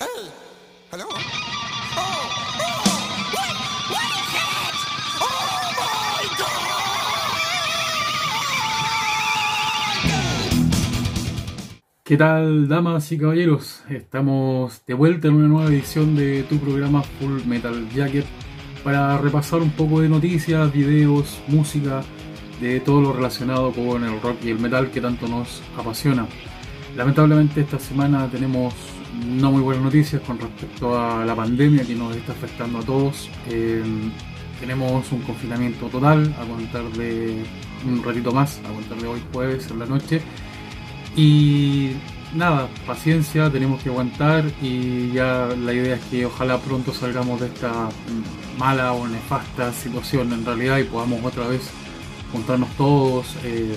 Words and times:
Oh, 0.00 0.04
oh! 0.92 1.06
¿Qué 12.04 12.16
tal, 12.16 12.68
damas 12.68 13.10
y 13.10 13.18
caballeros? 13.18 13.82
Estamos 13.88 14.84
de 14.86 14.94
vuelta 14.94 15.28
en 15.28 15.34
una 15.34 15.48
nueva 15.48 15.70
edición 15.70 16.14
de 16.14 16.44
tu 16.44 16.58
programa 16.58 17.02
Full 17.02 17.44
Metal 17.46 17.88
Jacket 17.90 18.26
para 18.84 19.18
repasar 19.18 19.60
un 19.60 19.70
poco 19.70 20.00
de 20.00 20.08
noticias, 20.08 20.72
videos, 20.72 21.40
música, 21.48 22.02
de 22.60 22.78
todo 22.80 23.00
lo 23.00 23.12
relacionado 23.12 23.72
con 23.72 24.04
el 24.04 24.20
rock 24.20 24.36
y 24.44 24.50
el 24.50 24.60
metal 24.60 24.90
que 24.90 25.00
tanto 25.00 25.26
nos 25.26 25.62
apasiona. 25.76 26.26
Lamentablemente 26.96 27.62
esta 27.62 27.80
semana 27.80 28.28
tenemos 28.30 28.72
no 29.24 29.52
muy 29.52 29.62
buenas 29.62 29.84
noticias 29.84 30.22
con 30.22 30.38
respecto 30.38 30.98
a 30.98 31.24
la 31.24 31.34
pandemia 31.34 31.84
que 31.84 31.94
nos 31.94 32.14
está 32.16 32.32
afectando 32.32 32.78
a 32.78 32.82
todos. 32.82 33.28
Eh, 33.48 33.82
tenemos 34.60 35.10
un 35.12 35.20
confinamiento 35.20 35.86
total 35.86 36.34
a 36.40 36.44
contar 36.44 36.84
de 36.92 37.42
un 37.86 38.02
ratito 38.02 38.32
más, 38.32 38.60
a 38.64 38.72
contar 38.72 38.98
de 38.98 39.06
hoy 39.06 39.22
jueves 39.32 39.70
en 39.70 39.78
la 39.78 39.86
noche. 39.86 40.22
Y 41.14 41.92
nada, 42.34 42.68
paciencia, 42.86 43.50
tenemos 43.50 43.82
que 43.82 43.88
aguantar 43.88 44.44
y 44.60 45.12
ya 45.12 45.48
la 45.56 45.72
idea 45.72 45.96
es 45.96 46.04
que 46.04 46.26
ojalá 46.26 46.58
pronto 46.58 46.92
salgamos 46.92 47.40
de 47.40 47.46
esta 47.46 47.88
mala 48.58 48.92
o 48.92 49.06
nefasta 49.08 49.72
situación 49.72 50.32
en 50.32 50.44
realidad 50.44 50.78
y 50.78 50.84
podamos 50.84 51.24
otra 51.24 51.46
vez 51.48 51.70
juntarnos 52.32 52.68
todos 52.76 53.36
eh, 53.44 53.76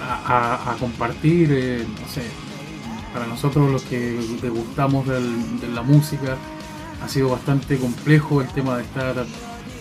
a, 0.00 0.76
compartir, 0.78 1.50
eh, 1.52 1.84
no 2.00 2.08
sé, 2.08 2.22
para 3.12 3.26
nosotros 3.26 3.70
los 3.70 3.82
que 3.82 4.18
le 4.42 4.48
gustamos 4.50 5.06
del- 5.06 5.60
de 5.60 5.68
la 5.68 5.82
música 5.82 6.36
ha 7.04 7.08
sido 7.08 7.30
bastante 7.30 7.76
complejo 7.78 8.40
el 8.40 8.48
tema 8.48 8.76
de 8.76 8.82
estar 8.82 9.24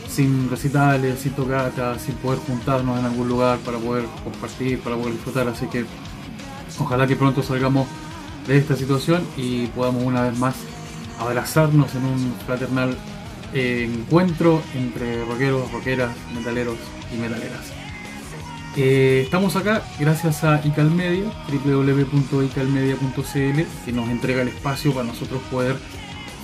sin 0.09 0.50
recitales, 0.50 1.19
sin 1.19 1.34
tocatas, 1.34 2.02
sin 2.02 2.16
poder 2.16 2.39
juntarnos 2.39 3.00
en 3.00 3.06
algún 3.06 3.28
lugar 3.28 3.58
para 3.59 3.78
poder 3.78 4.06
compartir, 4.23 4.80
para 4.80 4.95
poder 4.95 5.14
disfrutar, 5.14 5.47
así 5.47 5.67
que 5.67 5.86
ojalá 6.80 7.06
que 7.08 7.16
pronto 7.16 7.44
salgamos 7.44 7.88
de 8.47 8.58
esta 8.58 8.75
situación 8.75 9.23
y 9.36 9.67
podamos 9.67 10.03
una 10.03 10.22
vez 10.23 10.38
más 10.38 10.56
abrazarnos 11.19 11.94
en 11.95 12.06
un 12.06 12.34
fraternal 12.45 12.95
eh, 13.53 13.89
encuentro 13.91 14.62
entre 14.75 15.23
rockeros, 15.25 15.72
rockeras, 15.72 16.12
metaleros 16.36 16.75
y 17.14 17.17
metaleras. 17.17 17.77
Eh, 18.80 19.22
estamos 19.23 19.56
acá 19.56 19.81
gracias 20.00 20.44
a 20.44 20.61
Icalmedia, 20.64 21.23
www.icalmedia.cl, 21.50 23.61
que 23.84 23.92
nos 23.92 24.08
entrega 24.08 24.44
el 24.44 24.50
espacio 24.50 24.94
para 24.94 25.08
nosotros 25.08 25.42
poder 25.50 25.78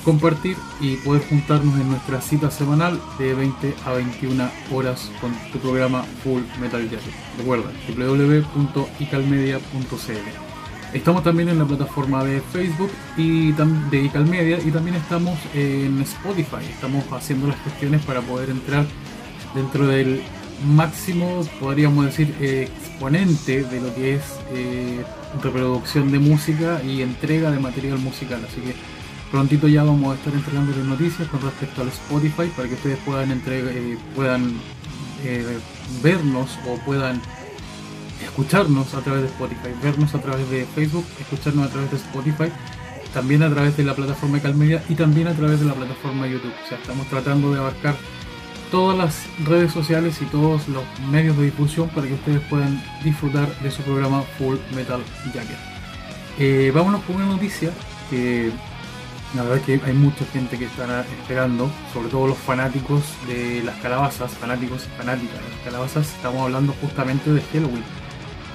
compartir 0.03 0.57
y 0.81 0.95
poder 0.95 1.21
juntarnos 1.29 1.79
en 1.79 1.89
nuestra 1.89 2.21
cita 2.21 2.49
semanal 2.49 2.99
de 3.19 3.35
20 3.35 3.75
a 3.85 3.91
21 3.91 4.49
horas 4.71 5.11
con 5.21 5.31
tu 5.51 5.59
programa 5.59 6.01
Full 6.23 6.41
Metal 6.59 6.81
Jacket. 6.89 7.13
Recuerda, 7.37 7.69
www.icalmedia.cl. 7.95 10.91
Estamos 10.91 11.23
también 11.23 11.49
en 11.49 11.59
la 11.59 11.65
plataforma 11.65 12.23
de 12.23 12.41
Facebook 12.41 12.89
y 13.15 13.51
de 13.51 14.05
Icalmedia 14.05 14.59
y 14.59 14.71
también 14.71 14.95
estamos 14.95 15.37
en 15.53 16.01
Spotify. 16.01 16.65
Estamos 16.67 17.05
haciendo 17.11 17.45
las 17.45 17.59
gestiones 17.63 18.03
para 18.03 18.21
poder 18.21 18.49
entrar 18.49 18.87
dentro 19.53 19.85
del 19.85 20.23
máximo, 20.63 21.45
podríamos 21.59 22.05
decir, 22.05 22.33
exponente 22.39 23.63
de 23.63 23.81
lo 23.81 23.93
que 23.95 24.15
es 24.15 24.21
eh, 24.51 25.03
reproducción 25.41 26.11
de 26.11 26.19
música 26.19 26.81
y 26.83 27.01
entrega 27.01 27.51
de 27.51 27.59
material 27.59 27.97
musical. 27.99 28.41
Así 28.49 28.61
que 28.61 28.75
prontito 29.31 29.67
ya 29.67 29.83
vamos 29.83 30.13
a 30.13 30.15
estar 30.17 30.33
entregándoles 30.33 30.85
noticias 30.85 31.27
con 31.27 31.41
respecto 31.41 31.81
al 31.81 31.87
Spotify 31.89 32.51
para 32.55 32.67
que 32.67 32.75
ustedes 32.75 32.97
puedan 33.05 33.31
entrega- 33.31 33.71
eh, 33.71 33.97
puedan 34.15 34.53
eh, 35.23 35.57
vernos 36.01 36.57
o 36.67 36.77
puedan 36.85 37.19
escucharnos 38.23 38.93
a 38.93 39.01
través 39.01 39.23
de 39.23 39.27
Spotify, 39.27 39.69
vernos 39.81 40.13
a 40.15 40.19
través 40.21 40.49
de 40.49 40.65
Facebook, 40.75 41.05
escucharnos 41.19 41.67
a 41.67 41.69
través 41.69 41.91
de 41.91 41.97
Spotify, 41.97 42.51
también 43.13 43.43
a 43.43 43.49
través 43.49 43.75
de 43.77 43.83
la 43.83 43.95
plataforma 43.95 44.39
Calmedia 44.39 44.83
y 44.89 44.95
también 44.95 45.27
a 45.27 45.33
través 45.33 45.59
de 45.59 45.65
la 45.65 45.73
plataforma 45.73 46.25
YouTube. 46.27 46.53
O 46.63 46.67
sea, 46.67 46.77
estamos 46.77 47.07
tratando 47.07 47.53
de 47.53 47.59
abarcar 47.59 47.95
todas 48.73 48.97
las 48.97 49.27
redes 49.45 49.71
sociales 49.71 50.19
y 50.19 50.25
todos 50.25 50.67
los 50.67 50.83
medios 51.11 51.37
de 51.37 51.43
difusión 51.43 51.89
para 51.89 52.07
que 52.07 52.15
ustedes 52.15 52.41
puedan 52.49 52.83
disfrutar 53.03 53.47
de 53.59 53.69
su 53.69 53.83
programa 53.83 54.23
Full 54.39 54.57
Metal 54.73 54.99
Jacket. 55.31 55.59
Eh, 56.39 56.71
vámonos 56.73 57.03
con 57.03 57.17
una 57.17 57.27
noticia 57.27 57.69
que 58.09 58.49
la 59.35 59.43
verdad 59.43 59.59
es 59.59 59.63
que 59.65 59.85
hay 59.85 59.93
mucha 59.93 60.25
gente 60.25 60.57
que 60.57 60.65
está 60.65 61.01
esperando, 61.01 61.69
sobre 61.93 62.09
todo 62.09 62.25
los 62.25 62.37
fanáticos 62.39 63.03
de 63.27 63.61
las 63.63 63.75
calabazas, 63.75 64.31
fanáticos 64.31 64.87
y 64.87 64.97
fanáticas 64.97 65.35
de 65.35 65.49
las 65.51 65.59
calabazas. 65.63 66.07
Estamos 66.07 66.41
hablando 66.41 66.73
justamente 66.81 67.31
de 67.31 67.41
Halloween. 67.53 67.83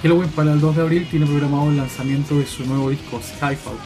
Halloween 0.03 0.31
para 0.31 0.53
el 0.53 0.61
2 0.61 0.75
de 0.75 0.83
abril 0.83 1.09
tiene 1.09 1.27
programado 1.27 1.71
el 1.71 1.77
lanzamiento 1.77 2.37
de 2.37 2.45
su 2.45 2.67
nuevo 2.67 2.91
disco 2.91 3.21
Skyfall, 3.23 3.79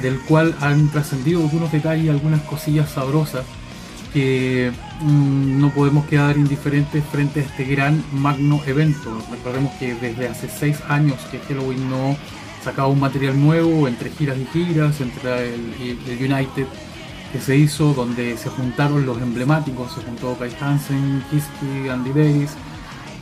del 0.00 0.18
cual 0.20 0.56
han 0.62 0.88
trascendido 0.88 1.42
algunos 1.42 1.70
detalles, 1.70 2.08
algunas 2.08 2.40
cosillas 2.44 2.88
sabrosas 2.88 3.44
que 4.12 4.72
mm, 5.00 5.60
no 5.60 5.70
podemos 5.70 6.06
quedar 6.06 6.36
indiferentes 6.36 7.04
frente 7.04 7.40
a 7.40 7.42
este 7.44 7.64
gran 7.64 8.02
magno 8.12 8.60
evento. 8.66 9.16
Recordemos 9.30 9.72
que 9.74 9.94
desde 9.94 10.28
hace 10.28 10.48
seis 10.48 10.78
años 10.88 11.18
que 11.30 11.38
Halloween 11.38 11.90
no 11.90 12.16
sacaba 12.62 12.88
un 12.88 13.00
material 13.00 13.40
nuevo 13.40 13.86
entre 13.86 14.10
giras 14.10 14.36
y 14.38 14.46
giras, 14.52 15.00
entre 15.00 15.54
el, 15.54 15.74
United 16.20 16.66
que 17.32 17.40
se 17.40 17.56
hizo, 17.56 17.92
donde 17.94 18.36
se 18.36 18.48
juntaron 18.48 19.06
los 19.06 19.20
emblemáticos, 19.20 19.92
se 19.92 20.02
juntó 20.02 20.36
Kai 20.38 20.50
Hansen, 20.60 21.22
Kiski, 21.30 21.88
Andy 21.88 22.10
Davis, 22.10 22.50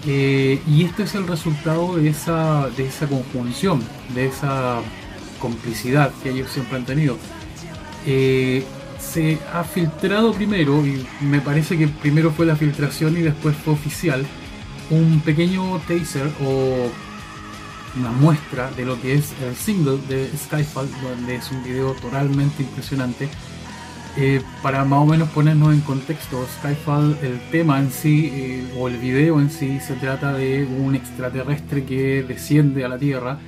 eh, 0.07 0.63
y 0.67 0.85
este 0.85 1.05
es 1.05 1.15
el 1.15 1.27
resultado 1.27 1.97
de 1.97 2.09
esa, 2.09 2.69
de 2.77 2.87
esa 2.87 3.07
conjunción, 3.07 3.83
de 4.15 4.27
esa 4.27 4.81
complicidad 5.39 6.13
que 6.23 6.31
ellos 6.31 6.51
siempre 6.51 6.77
han 6.77 6.85
tenido. 6.85 7.19
Eh, 8.07 8.65
se 9.13 9.39
ha 9.53 9.65
filtrado 9.65 10.33
primero, 10.33 10.85
y 10.87 11.07
me 11.21 11.41
parece 11.41 11.77
que 11.79 11.89
primero 11.89 12.31
fue 12.31 12.47
la 12.47 12.57
filtración 12.57 13.17
y 13.17 13.21
después 13.21 13.55
fue 13.57 13.75
oficial, 13.75 14.25
un 14.91 15.21
pequeño 15.21 15.79
taser 15.87 16.31
o 16.45 16.91
una 17.97 18.11
muestra 18.11 18.71
de 18.73 18.85
lo 18.85 19.01
que 19.01 19.15
es 19.15 19.33
el 19.43 19.55
single 19.55 19.99
de 20.09 20.29
Skyfall, 20.37 20.89
donde 21.03 21.37
es 21.37 21.51
un 21.51 21.63
video 21.63 21.93
totalmente 21.93 22.63
impresionante. 22.63 23.29
Eh, 24.17 24.43
para 24.63 24.85
más 24.85 25.01
o 25.01 25.07
menos 25.07 25.29
ponernos 25.31 25.75
en 25.75 25.81
contexto, 25.81 26.45
Skyfall, 26.59 27.19
el 27.23 27.41
tema 27.51 27.81
en 27.81 27.91
sí, 27.91 28.31
eh, 28.33 28.73
o 28.79 28.89
el 28.89 28.99
video 28.99 29.41
en 29.41 29.51
sí, 29.51 29.81
se 29.81 29.95
trata 29.95 30.33
de 30.33 30.65
un 30.65 30.95
extraterrestre 30.95 31.85
que 31.85 32.23
desciende 32.23 32.85
a 32.85 32.89
la 32.89 32.99
Tierra 32.99 33.39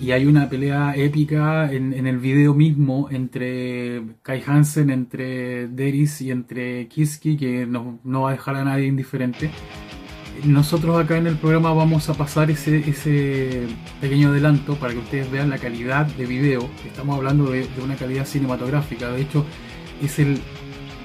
y 0.00 0.12
hay 0.12 0.26
una 0.26 0.48
pelea 0.48 0.94
épica 0.96 1.72
en, 1.72 1.92
en 1.92 2.06
el 2.06 2.18
video 2.18 2.54
mismo 2.54 3.08
entre 3.10 4.02
Kai 4.22 4.42
Hansen, 4.46 4.90
entre 4.90 5.66
Deris 5.68 6.20
y 6.20 6.30
entre 6.30 6.86
Kiski, 6.86 7.36
que 7.36 7.66
no, 7.66 7.98
no 8.04 8.22
va 8.22 8.30
a 8.30 8.32
dejar 8.32 8.56
a 8.56 8.64
nadie 8.64 8.86
indiferente. 8.86 9.50
Nosotros 10.44 11.02
acá 11.02 11.18
en 11.18 11.26
el 11.26 11.36
programa 11.36 11.72
vamos 11.72 12.08
a 12.08 12.14
pasar 12.14 12.48
ese, 12.48 12.88
ese 12.88 13.66
pequeño 14.00 14.28
adelanto 14.28 14.76
para 14.76 14.92
que 14.92 15.00
ustedes 15.00 15.28
vean 15.32 15.50
la 15.50 15.58
calidad 15.58 16.06
de 16.06 16.26
video. 16.26 16.68
Estamos 16.86 17.16
hablando 17.16 17.50
de, 17.50 17.66
de 17.66 17.82
una 17.82 17.96
calidad 17.96 18.24
cinematográfica. 18.24 19.10
De 19.10 19.22
hecho, 19.22 19.44
es 20.00 20.20
el, 20.20 20.38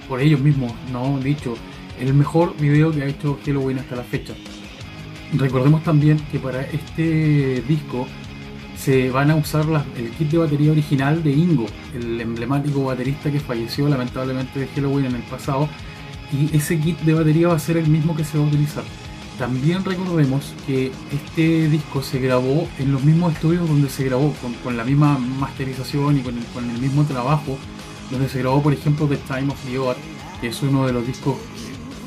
por 0.08 0.22
ellos 0.22 0.40
mismos, 0.40 0.72
no 0.92 1.20
dicho, 1.20 1.56
el 2.00 2.14
mejor 2.14 2.56
video 2.58 2.92
que 2.92 3.02
ha 3.02 3.08
hecho 3.08 3.40
Halloween 3.44 3.80
hasta 3.80 3.96
la 3.96 4.04
fecha. 4.04 4.36
Recordemos 5.36 5.84
también 5.84 6.20
que 6.32 6.38
para 6.38 6.62
este 6.62 7.64
disco 7.68 8.08
se 8.84 9.10
van 9.10 9.32
a 9.32 9.36
usar 9.36 9.66
las- 9.66 9.86
el 9.98 10.10
kit 10.12 10.30
de 10.32 10.38
batería 10.40 10.72
original 10.72 11.24
de 11.24 11.32
Ingo, 11.32 11.66
el 11.96 12.20
emblemático 12.20 12.84
baterista 12.86 13.32
que 13.32 13.40
falleció 13.40 13.88
lamentablemente 13.88 14.60
de 14.60 14.68
Halloween 14.68 15.06
en 15.06 15.16
el 15.16 15.22
pasado. 15.24 15.70
Y 16.32 16.56
ese 16.56 16.80
kit 16.80 17.00
de 17.02 17.14
batería 17.14 17.48
va 17.50 17.56
a 17.56 17.60
ser 17.60 17.78
el 17.78 17.88
mismo 17.88 18.16
que 18.16 18.24
se 18.26 18.38
va 18.38 18.44
a 18.44 18.48
utilizar. 18.48 18.84
También 19.38 19.84
recordemos 19.86 20.54
que 20.68 20.92
este 21.12 21.70
disco 21.70 22.02
se 22.02 22.20
grabó 22.20 22.68
en 22.78 22.92
los 22.92 23.04
mismos 23.04 23.34
estudios 23.34 23.68
donde 23.68 23.90
se 23.90 24.04
grabó, 24.06 24.34
con, 24.42 24.54
con 24.56 24.76
la 24.78 24.84
misma 24.84 25.18
masterización 25.18 26.18
y 26.18 26.22
con 26.22 26.38
el, 26.38 26.44
con 26.54 26.70
el 26.70 26.78
mismo 26.80 27.04
trabajo, 27.06 27.58
donde 28.12 28.30
se 28.30 28.40
grabó, 28.40 28.62
por 28.62 28.74
ejemplo, 28.74 29.08
The 29.08 29.18
Time 29.18 29.52
of 29.52 29.60
the 29.66 29.80
Odd, 29.80 29.96
que 30.42 30.48
es 30.48 30.62
uno 30.62 30.86
de 30.86 30.94
los 30.94 31.06
discos 31.08 31.36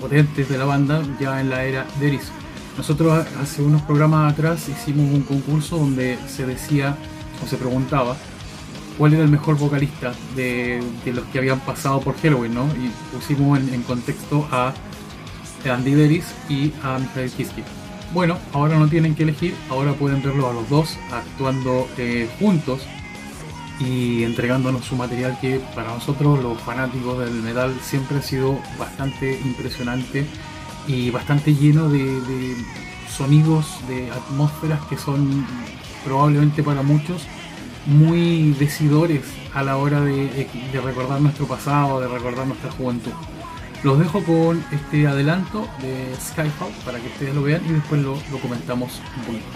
potentes 0.00 0.48
de 0.48 0.58
la 0.58 0.66
banda 0.66 1.02
ya 1.18 1.40
en 1.40 1.50
la 1.50 1.64
era 1.64 1.86
de 1.98 2.08
Eris. 2.08 2.30
Nosotros 2.76 3.26
hace 3.40 3.62
unos 3.62 3.82
programas 3.82 4.32
atrás 4.32 4.68
hicimos 4.68 5.12
un 5.12 5.22
concurso 5.22 5.78
donde 5.78 6.18
se 6.28 6.46
decía 6.46 6.96
o 7.42 7.46
se 7.46 7.56
preguntaba 7.56 8.16
cuál 8.98 9.14
era 9.14 9.22
el 9.22 9.30
mejor 9.30 9.56
vocalista 9.56 10.12
de, 10.34 10.82
los 11.06 11.24
que 11.26 11.38
habían 11.38 11.60
pasado 11.60 12.00
por 12.00 12.16
Halloween, 12.20 12.54
¿no? 12.54 12.66
Y 12.76 12.90
pusimos 13.14 13.58
en, 13.58 13.82
contexto 13.82 14.46
a 14.50 14.74
Andy 15.64 15.94
Deris 15.94 16.26
y 16.48 16.72
a 16.82 16.98
Michael 16.98 17.30
Kiske. 17.30 17.64
Bueno, 18.12 18.38
ahora 18.52 18.78
no 18.78 18.88
tienen 18.88 19.14
que 19.14 19.24
elegir, 19.24 19.54
ahora 19.68 19.92
pueden 19.94 20.22
verlos 20.22 20.44
a 20.46 20.52
los 20.52 20.68
dos 20.68 20.98
actuando 21.10 21.88
eh, 21.98 22.30
juntos 22.38 22.82
y 23.80 24.22
entregándonos 24.22 24.84
su 24.84 24.96
material 24.96 25.38
que 25.40 25.60
para 25.74 25.92
nosotros 25.92 26.42
los 26.42 26.60
fanáticos 26.60 27.18
del 27.18 27.34
metal 27.42 27.74
siempre 27.82 28.18
ha 28.18 28.22
sido 28.22 28.58
bastante 28.78 29.40
impresionante 29.44 30.26
y 30.86 31.10
bastante 31.10 31.54
lleno 31.54 31.88
de, 31.88 32.56
sonidos, 33.08 33.66
de 33.88 34.10
atmósferas 34.10 34.80
que 34.86 34.96
son 34.96 35.46
probablemente 36.04 36.62
para 36.62 36.82
muchos 36.82 37.26
muy 37.86 38.52
decidores 38.52 39.22
a 39.54 39.62
la 39.62 39.76
hora 39.76 40.00
de, 40.00 40.48
de 40.72 40.80
recordar 40.80 41.20
nuestro 41.20 41.46
pasado, 41.46 42.00
de 42.00 42.08
recordar 42.08 42.46
nuestra 42.46 42.70
juventud. 42.72 43.12
Los 43.82 43.98
dejo 43.98 44.22
con 44.24 44.64
este 44.72 45.06
adelanto 45.06 45.68
de 45.80 46.14
Skyfall 46.20 46.72
para 46.84 46.98
que 46.98 47.06
ustedes 47.08 47.34
lo 47.34 47.42
vean 47.42 47.62
y 47.68 47.72
después 47.72 48.02
lo, 48.02 48.16
lo 48.30 48.38
comentamos 48.38 49.00
un 49.16 49.24
poquito. 49.24 49.46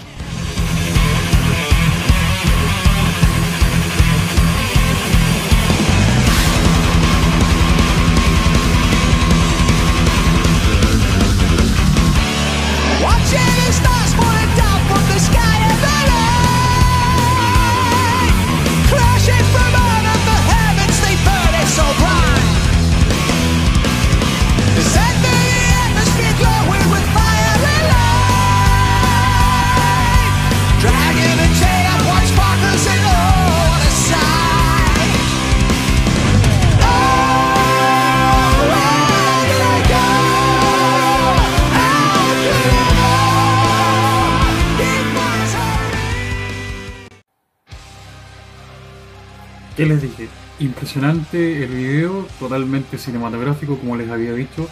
¿Qué 49.81 49.87
les 49.87 50.01
dije? 50.03 50.27
Impresionante 50.59 51.63
el 51.63 51.71
video, 51.71 52.27
totalmente 52.39 52.99
cinematográfico, 52.99 53.77
como 53.77 53.95
les 53.97 54.09
había 54.11 54.31
dicho. 54.33 54.67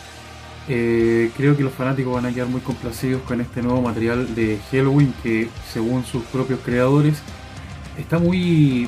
Eh, 0.67 1.31
creo 1.35 1.57
que 1.57 1.63
los 1.63 1.73
fanáticos 1.73 2.13
van 2.13 2.27
a 2.27 2.31
quedar 2.31 2.47
muy 2.47 2.61
complacidos 2.61 3.23
con 3.23 3.41
este 3.41 3.63
nuevo 3.63 3.81
material 3.81 4.35
de 4.35 4.59
Halloween 4.71 5.13
que, 5.23 5.49
según 5.73 6.05
sus 6.05 6.21
propios 6.25 6.59
creadores, 6.63 7.23
está 7.97 8.19
muy 8.19 8.87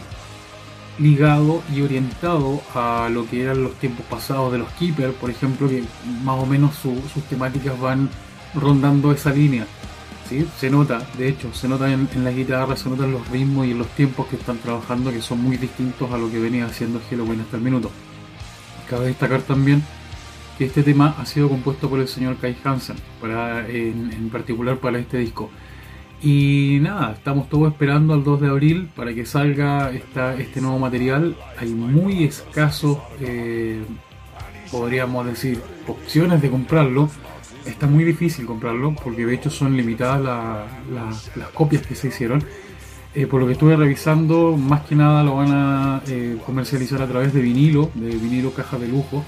ligado 1.00 1.64
y 1.74 1.82
orientado 1.82 2.62
a 2.76 3.10
lo 3.12 3.28
que 3.28 3.42
eran 3.42 3.64
los 3.64 3.74
tiempos 3.80 4.06
pasados 4.08 4.52
de 4.52 4.60
los 4.60 4.70
Keeper, 4.74 5.14
por 5.14 5.32
ejemplo, 5.32 5.68
que 5.68 5.84
más 6.24 6.38
o 6.40 6.46
menos 6.46 6.76
su- 6.76 7.02
sus 7.12 7.24
temáticas 7.24 7.80
van 7.80 8.10
rondando 8.54 9.12
esa 9.12 9.32
línea. 9.32 9.66
Se 10.58 10.70
nota, 10.70 11.02
de 11.18 11.30
hecho, 11.30 11.54
se 11.54 11.68
nota 11.68 11.92
en, 11.92 12.08
en 12.14 12.24
la 12.24 12.32
guitarra, 12.32 12.76
se 12.76 12.90
notan 12.90 13.12
los 13.12 13.28
ritmos 13.30 13.68
y 13.68 13.72
en 13.72 13.80
los 13.80 13.88
tiempos 13.90 14.28
que 14.28 14.36
están 14.36 14.58
trabajando 14.60 15.12
que 15.12 15.22
son 15.22 15.42
muy 15.42 15.58
distintos 15.58 16.12
a 16.12 16.18
lo 16.18 16.32
que 16.32 16.40
venía 16.40 16.66
haciendo 16.66 17.02
Halloween 17.10 17.42
hasta 17.42 17.58
el 17.58 17.64
minuto. 17.64 17.92
Cabe 18.90 19.08
destacar 19.08 19.42
también 19.42 19.84
que 20.58 20.66
este 20.66 20.84
tema 20.84 21.16
ha 21.18 21.26
sido 21.26 21.50
compuesto 21.50 21.90
por 21.90 22.00
el 22.00 22.08
señor 22.08 22.38
Kai 22.38 22.56
Hansen, 22.64 22.98
para, 23.20 23.68
en, 23.68 24.12
en 24.12 24.30
particular 24.30 24.78
para 24.78 25.00
este 25.00 25.18
disco. 25.18 25.50
Y 26.24 26.78
nada, 26.82 27.14
estamos 27.14 27.50
todos 27.50 27.72
esperando 27.72 28.14
al 28.14 28.24
2 28.24 28.42
de 28.42 28.48
abril 28.48 28.90
para 28.96 29.14
que 29.14 29.26
salga 29.26 29.92
esta, 29.92 30.36
este 30.36 30.62
nuevo 30.62 30.78
material. 30.78 31.36
Hay 31.58 31.70
muy 31.70 32.26
escasos, 32.26 33.00
eh, 33.20 33.82
podríamos 34.72 35.26
decir, 35.26 35.60
opciones 35.88 36.42
de 36.42 36.52
comprarlo. 36.52 37.10
Está 37.66 37.86
muy 37.88 38.04
difícil 38.04 38.46
comprarlo 38.46 38.96
porque 39.04 39.26
de 39.26 39.36
hecho 39.36 39.50
son 39.50 39.78
limitadas 39.78 40.22
la- 40.22 40.66
la- 40.92 41.14
las 41.36 41.50
copias 41.54 41.86
que 41.86 41.96
se 41.96 42.08
hicieron. 42.08 42.44
Eh, 43.14 43.28
por 43.28 43.42
lo 43.42 43.46
que 43.48 43.54
estuve 43.54 43.76
revisando, 43.76 44.56
más 44.58 44.82
que 44.82 44.96
nada 44.96 45.22
lo 45.24 45.36
van 45.36 45.52
a 45.52 46.02
eh, 46.08 46.38
comercializar 46.46 47.02
a 47.02 47.08
través 47.08 47.34
de 47.34 47.42
vinilo, 47.42 47.92
de 47.94 48.10
vinilo 48.16 48.52
caja 48.54 48.78
de 48.78 48.88
lujo. 48.88 49.24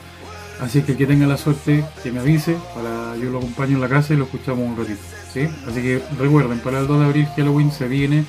Así 0.61 0.81
que 0.83 0.93
el 0.93 0.97
que 0.97 1.05
tenga 1.05 1.27
la 1.27 1.35
suerte 1.37 1.83
que 2.01 2.11
me 2.11 2.19
avise, 2.21 2.55
para 2.73 3.17
yo 3.17 3.29
lo 3.29 3.39
acompaño 3.39 3.75
en 3.75 3.81
la 3.81 3.89
casa 3.89 4.13
y 4.13 4.17
lo 4.17 4.23
escuchamos 4.25 4.59
un 4.67 4.77
ratito. 4.77 4.99
¿sí? 5.33 5.47
Así 5.67 5.81
que 5.81 6.01
recuerden, 6.19 6.59
para 6.59 6.79
el 6.79 6.87
2 6.87 6.99
de 6.99 7.05
abril 7.05 7.27
Halloween 7.35 7.71
se 7.71 7.87
viene 7.87 8.23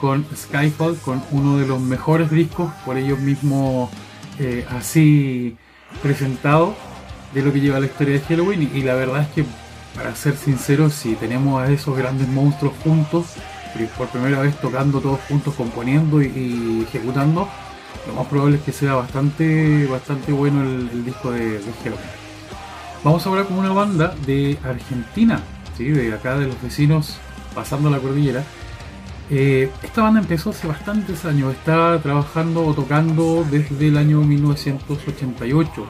con 0.00 0.24
Skyfall, 0.36 0.96
con 0.98 1.22
uno 1.32 1.56
de 1.58 1.66
los 1.66 1.80
mejores 1.80 2.30
discos, 2.30 2.70
por 2.84 2.96
ellos 2.96 3.18
mismos 3.18 3.90
eh, 4.38 4.64
así 4.70 5.56
presentado 6.02 6.74
de 7.34 7.42
lo 7.42 7.52
que 7.52 7.60
lleva 7.60 7.80
la 7.80 7.86
historia 7.86 8.14
de 8.14 8.20
Halloween. 8.20 8.70
Y, 8.74 8.82
la 8.82 8.94
verdad 8.94 9.22
es 9.22 9.28
que, 9.28 9.44
para 9.94 10.14
ser 10.14 10.36
sinceros, 10.36 10.94
si 10.94 11.14
tenemos 11.14 11.62
a 11.62 11.70
esos 11.70 11.96
grandes 11.96 12.28
monstruos 12.28 12.74
juntos, 12.82 13.26
por 13.98 14.08
primera 14.08 14.40
vez 14.40 14.56
tocando 14.60 15.00
todos 15.00 15.20
juntos, 15.28 15.54
componiendo 15.54 16.22
y, 16.22 16.86
ejecutando, 16.88 17.48
lo 18.06 18.12
más 18.14 18.26
probable 18.26 18.56
es 18.56 18.62
que 18.62 18.72
sea 18.72 18.94
bastante, 18.94 19.86
bastante 19.86 20.32
bueno 20.32 20.62
el, 20.62 21.04
disco 21.04 21.30
de, 21.30 21.58
de 21.58 21.72
Halloween. 21.82 22.24
Vamos 23.02 23.26
ahora 23.26 23.44
con 23.44 23.58
una 23.58 23.72
banda 23.72 24.14
de 24.26 24.58
Argentina, 24.64 25.42
¿sí? 25.76 25.84
de 25.84 26.14
acá 26.14 26.38
de 26.38 26.46
los 26.46 26.60
vecinos, 26.62 27.18
pasando 27.54 27.90
la 27.90 27.98
cordillera. 27.98 28.42
Eh, 29.30 29.70
esta 29.82 30.02
banda 30.02 30.20
empezó 30.20 30.50
hace 30.50 30.66
bastantes 30.66 31.24
años, 31.24 31.54
está 31.54 31.98
trabajando 32.02 32.64
o 32.64 32.74
tocando 32.74 33.44
desde 33.50 33.88
el 33.88 33.96
año 33.96 34.20
1988. 34.20 35.86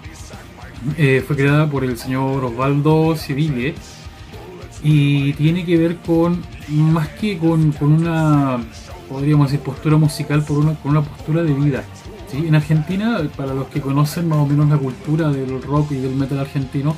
Eh, 0.97 1.25
fue 1.27 1.37
creada 1.37 1.69
por 1.69 1.85
el 1.85 1.97
señor 1.97 2.45
Osvaldo 2.45 3.17
Civile 3.17 3.75
y 4.83 5.33
tiene 5.33 5.65
que 5.65 5.79
ver 5.79 5.97
con, 5.97 6.43
más 6.69 7.09
que 7.09 7.39
con, 7.39 7.73
con 7.73 7.93
una, 7.93 8.59
podríamos 9.09 9.51
decir, 9.51 9.65
postura 9.65 9.97
musical, 9.97 10.45
por 10.45 10.59
una, 10.59 10.75
con 10.75 10.91
una 10.91 11.03
postura 11.03 11.43
de 11.43 11.55
vida. 11.55 11.85
¿sí? 12.31 12.47
En 12.47 12.55
Argentina, 12.55 13.19
para 13.35 13.55
los 13.55 13.69
que 13.69 13.81
conocen 13.81 14.29
más 14.29 14.39
o 14.39 14.47
menos 14.47 14.69
la 14.69 14.77
cultura 14.77 15.31
del 15.31 15.63
rock 15.63 15.93
y 15.93 15.97
del 15.97 16.15
metal 16.15 16.41
argentino, 16.41 16.95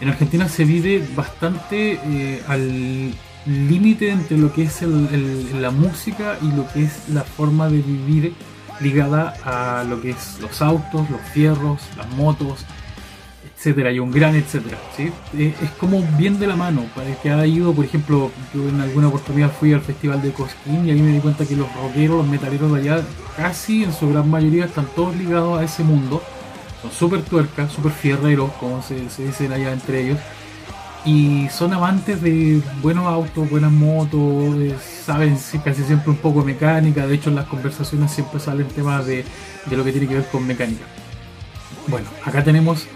en 0.00 0.08
Argentina 0.08 0.48
se 0.48 0.64
vive 0.64 1.06
bastante 1.14 2.00
eh, 2.02 2.42
al 2.48 3.12
límite 3.44 4.10
entre 4.10 4.38
lo 4.38 4.52
que 4.52 4.62
es 4.62 4.80
la 4.80 5.70
música 5.70 6.38
y 6.40 6.52
lo 6.52 6.66
que 6.72 6.84
es 6.84 7.08
la 7.10 7.22
forma 7.22 7.68
de 7.68 7.82
vivir 7.82 8.34
ligada 8.80 9.34
a 9.44 9.84
lo 9.84 10.00
que 10.00 10.10
es 10.10 10.38
los 10.40 10.62
autos, 10.62 11.10
los 11.10 11.20
fierros, 11.32 11.82
las 11.98 12.08
motos, 12.16 12.64
etcétera, 13.60 13.92
y 13.92 13.98
un 13.98 14.10
gran 14.10 14.34
etcétera, 14.34 14.78
¿sí? 14.96 15.12
Eh, 15.36 15.54
Es 15.62 15.70
como 15.72 16.02
bien 16.16 16.38
de 16.40 16.46
la 16.46 16.56
mano, 16.56 16.86
que 17.22 17.30
ha 17.30 17.46
ido, 17.46 17.74
por 17.74 17.84
ejemplo, 17.84 18.30
yo 18.54 18.66
en 18.66 18.80
alguna 18.80 19.08
oportunidad 19.08 19.52
fui 19.52 19.74
al 19.74 19.82
festival 19.82 20.22
de 20.22 20.32
Cosquín 20.32 20.88
y 20.88 20.90
ahí 20.90 21.02
me 21.02 21.12
di 21.12 21.20
cuenta 21.20 21.44
que 21.44 21.56
los 21.56 21.68
rockeros, 21.74 22.16
los 22.16 22.26
metaleros 22.26 22.72
de 22.72 22.80
allá, 22.80 23.02
casi 23.36 23.84
en 23.84 23.92
su 23.92 24.08
gran 24.08 24.30
mayoría 24.30 24.64
están 24.64 24.86
todos 24.96 25.14
ligados 25.14 25.60
a 25.60 25.64
ese 25.64 25.84
mundo, 25.84 26.22
son 26.80 26.90
súper 26.90 27.20
tuercas, 27.20 27.70
súper 27.70 27.92
fierreros, 27.92 28.50
como 28.52 28.82
se, 28.82 29.10
se 29.10 29.26
dicen 29.26 29.52
allá 29.52 29.72
entre 29.74 30.04
ellos, 30.06 30.18
y 31.04 31.46
son 31.50 31.74
amantes 31.74 32.22
de 32.22 32.62
buenos 32.80 33.06
autos, 33.06 33.50
buenas 33.50 33.72
motos, 33.72 34.56
eh, 34.56 34.74
saben 35.04 35.36
casi 35.62 35.84
siempre 35.84 36.10
un 36.10 36.16
poco 36.16 36.42
mecánica, 36.42 37.06
de 37.06 37.14
hecho 37.14 37.28
en 37.28 37.36
las 37.36 37.44
conversaciones 37.46 38.10
siempre 38.10 38.40
salen 38.40 38.68
temas 38.68 39.04
de, 39.04 39.22
de 39.66 39.76
lo 39.76 39.84
que 39.84 39.92
tiene 39.92 40.06
que 40.08 40.14
ver 40.14 40.26
con 40.32 40.46
mecánica. 40.46 40.86
Bueno, 41.88 42.06
acá 42.24 42.42
tenemos 42.42 42.86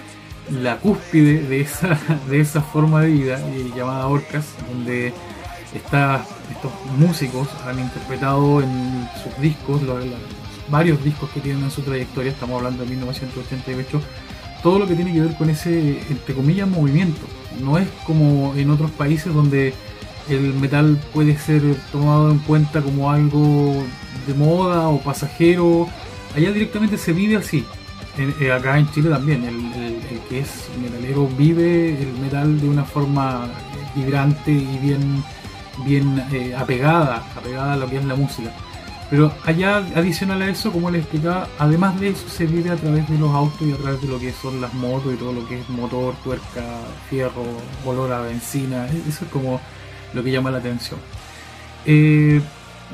la 0.51 0.77
cúspide 0.79 1.43
de 1.43 1.61
esa, 1.61 1.99
de 2.29 2.41
esa 2.41 2.61
forma 2.61 3.03
de 3.03 3.09
vida 3.09 3.39
eh, 3.41 3.71
llamada 3.75 4.07
Orcas, 4.07 4.47
donde 4.69 5.13
estos 5.75 6.73
músicos 6.99 7.49
han 7.67 7.79
interpretado 7.81 8.61
en 8.61 9.09
sus 9.23 9.41
discos, 9.41 9.81
varios 10.69 11.03
discos 11.03 11.31
que 11.31 11.41
tienen 11.41 11.65
en 11.65 11.71
su 11.71 11.83
trayectoria, 11.83 12.31
estamos 12.31 12.59
hablando 12.59 12.85
de 12.85 12.91
1988, 12.91 14.01
todo 14.63 14.79
lo 14.79 14.87
que 14.87 14.95
tiene 14.95 15.13
que 15.13 15.21
ver 15.21 15.37
con 15.37 15.51
ese, 15.51 16.01
entre 16.09 16.35
comillas, 16.35 16.69
movimiento. 16.69 17.27
No 17.61 17.79
es 17.79 17.89
como 18.07 18.55
en 18.57 18.71
otros 18.71 18.91
países 18.93 19.33
donde 19.35 19.75
el 20.29 20.55
metal 20.55 20.99
puede 21.13 21.37
ser 21.37 21.63
tomado 21.93 22.31
en 22.31 22.39
cuenta 22.39 22.81
como 22.81 23.11
algo 23.11 23.85
de 24.27 24.35
moda 24.35 24.89
o 24.89 25.01
pasajero. 25.01 25.87
Allá 26.35 26.53
directamente 26.53 26.97
se 26.97 27.13
vive 27.13 27.37
así. 27.37 27.65
Eh, 28.17 28.53
acá 28.53 28.79
en 28.79 28.89
Chile 28.93 29.11
también, 29.11 29.45
el, 29.45 29.57
el- 29.83 30.21
que 30.29 30.41
es 30.41 30.69
metalero 30.81 31.27
vive 31.37 32.01
el 32.01 32.13
metal 32.15 32.61
de 32.61 32.69
una 32.69 32.85
forma 32.85 33.49
vibrante 33.95 34.53
y 34.53 34.79
bien, 34.79 35.23
bien 35.85 36.25
eh, 36.33 36.55
apegada, 36.57 37.25
apegada 37.37 37.73
a 37.75 37.77
lo 37.77 37.89
que 37.89 37.97
es 37.99 38.05
la 38.05 38.15
música. 38.15 38.51
Pero 39.11 39.33
allá, 39.45 39.79
adicional 39.95 40.41
a 40.43 40.49
eso, 40.49 40.73
como 40.73 40.91
les 40.91 41.03
explicaba, 41.03 41.49
además 41.59 41.99
de 42.01 42.09
eso 42.11 42.29
se 42.29 42.47
vive 42.47 42.71
a 42.71 42.77
través 42.77 43.09
de 43.09 43.19
los 43.19 43.31
autos 43.35 43.61
y 43.63 43.73
a 43.73 43.77
través 43.77 44.01
de 44.01 44.09
lo 44.09 44.19
que 44.19 44.33
son 44.33 44.61
las 44.61 44.73
motos 44.75 45.13
y 45.13 45.17
todo 45.17 45.33
lo 45.33 45.47
que 45.47 45.61
es 45.61 45.69
motor, 45.69 46.15
tuerca, 46.25 46.63
fierro, 47.11 47.45
olor 47.85 48.13
a 48.13 48.21
benzina. 48.23 48.87
Eso 48.87 49.25
es 49.25 49.31
como 49.31 49.61
lo 50.15 50.23
que 50.25 50.31
llama 50.31 50.51
la 50.51 50.59
atención. 50.59 50.99
Eh, 51.87 52.41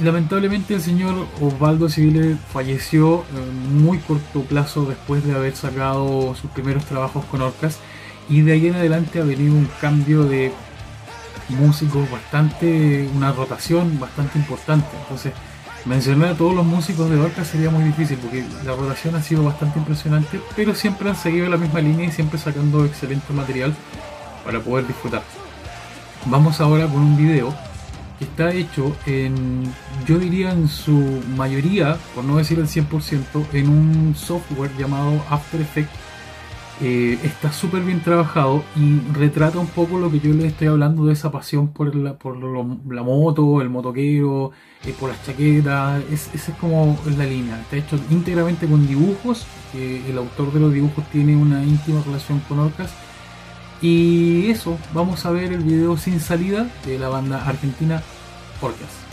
lamentablemente 0.00 0.75
el 0.75 0.80
señor 0.80 1.26
Osvaldo 1.40 1.88
Civile 1.88 2.37
falleció 2.52 3.25
en 3.35 3.85
muy 3.85 3.99
corto 3.99 4.42
plazo 4.42 4.85
después 4.85 5.25
de 5.25 5.35
haber 5.35 5.54
sacado 5.54 6.35
sus 6.35 6.50
primeros 6.50 6.85
trabajos 6.85 7.25
con 7.26 7.42
Orcas 7.42 7.78
y 8.28 8.42
de 8.42 8.52
ahí 8.52 8.69
en 8.69 8.75
adelante 8.75 9.21
ha 9.21 9.25
venido 9.25 9.54
un 9.54 9.69
cambio 9.80 10.25
de 10.25 10.52
músicos 11.49 12.11
bastante, 12.11 13.09
una 13.14 13.33
rotación 13.33 13.99
bastante 13.99 14.38
importante. 14.38 14.87
Entonces, 15.02 15.33
mencionar 15.85 16.30
a 16.30 16.35
todos 16.35 16.54
los 16.54 16.64
músicos 16.64 17.11
de 17.11 17.19
Orcas 17.19 17.49
sería 17.49 17.71
muy 17.71 17.85
difícil 17.85 18.19
porque 18.19 18.45
la 18.64 18.75
rotación 18.75 19.14
ha 19.16 19.23
sido 19.23 19.45
bastante 19.45 19.78
impresionante, 19.78 20.40
pero 20.57 20.75
siempre 20.75 21.11
han 21.11 21.16
seguido 21.16 21.49
la 21.49 21.57
misma 21.57 21.80
línea 21.80 22.07
y 22.07 22.12
siempre 22.12 22.38
sacando 22.38 22.85
excelente 22.85 23.33
material 23.33 23.75
para 24.45 24.61
poder 24.61 24.87
disfrutar. 24.87 25.23
Vamos 26.26 26.61
ahora 26.61 26.87
con 26.87 27.00
un 27.00 27.16
video 27.16 27.52
está 28.21 28.53
hecho 28.53 28.95
en, 29.07 29.65
yo 30.07 30.19
diría 30.19 30.53
en 30.53 30.69
su 30.69 31.23
mayoría, 31.37 31.97
por 32.15 32.25
no 32.25 32.37
decir 32.37 32.59
el 32.59 32.67
100%, 32.67 33.47
en 33.53 33.69
un 33.69 34.15
software 34.15 34.71
llamado 34.79 35.23
After 35.31 35.61
Effects. 35.61 35.99
Eh, 36.83 37.19
está 37.25 37.53
súper 37.53 37.83
bien 37.83 38.00
trabajado 38.00 38.65
y 38.75 39.00
retrata 39.12 39.59
un 39.59 39.67
poco 39.67 39.99
lo 39.99 40.11
que 40.11 40.19
yo 40.19 40.33
les 40.33 40.47
estoy 40.47 40.69
hablando 40.69 41.05
de 41.05 41.12
esa 41.12 41.31
pasión 41.31 41.69
por 41.75 41.95
la, 41.95 42.15
por 42.15 42.39
la 42.39 43.03
moto, 43.03 43.61
el 43.61 43.69
motoquero, 43.69 44.53
eh, 44.87 44.95
por 44.99 45.11
las 45.11 45.23
chaquetas. 45.25 46.03
Es, 46.11 46.31
esa 46.35 46.53
es 46.53 46.59
como 46.59 46.99
la 47.19 47.27
línea. 47.27 47.61
Está 47.61 47.77
hecho 47.77 47.99
íntegramente 48.11 48.67
con 48.67 48.87
dibujos. 48.87 49.47
el 49.75 50.17
autor 50.17 50.53
de 50.53 50.61
los 50.61 50.73
dibujos 50.73 51.05
tiene 51.11 51.37
una 51.37 51.62
íntima 51.62 52.03
relación 52.03 52.41
con 52.49 52.61
Orcas. 52.61 52.91
Y 53.82 54.50
eso, 54.50 54.78
vamos 54.92 55.25
a 55.25 55.30
ver 55.30 55.52
el 55.52 55.62
video 55.62 55.96
sin 55.96 56.20
salida 56.20 56.68
de 56.84 56.99
la 56.99 57.08
banda 57.08 57.46
argentina 57.46 58.02
Orcas. 58.60 59.10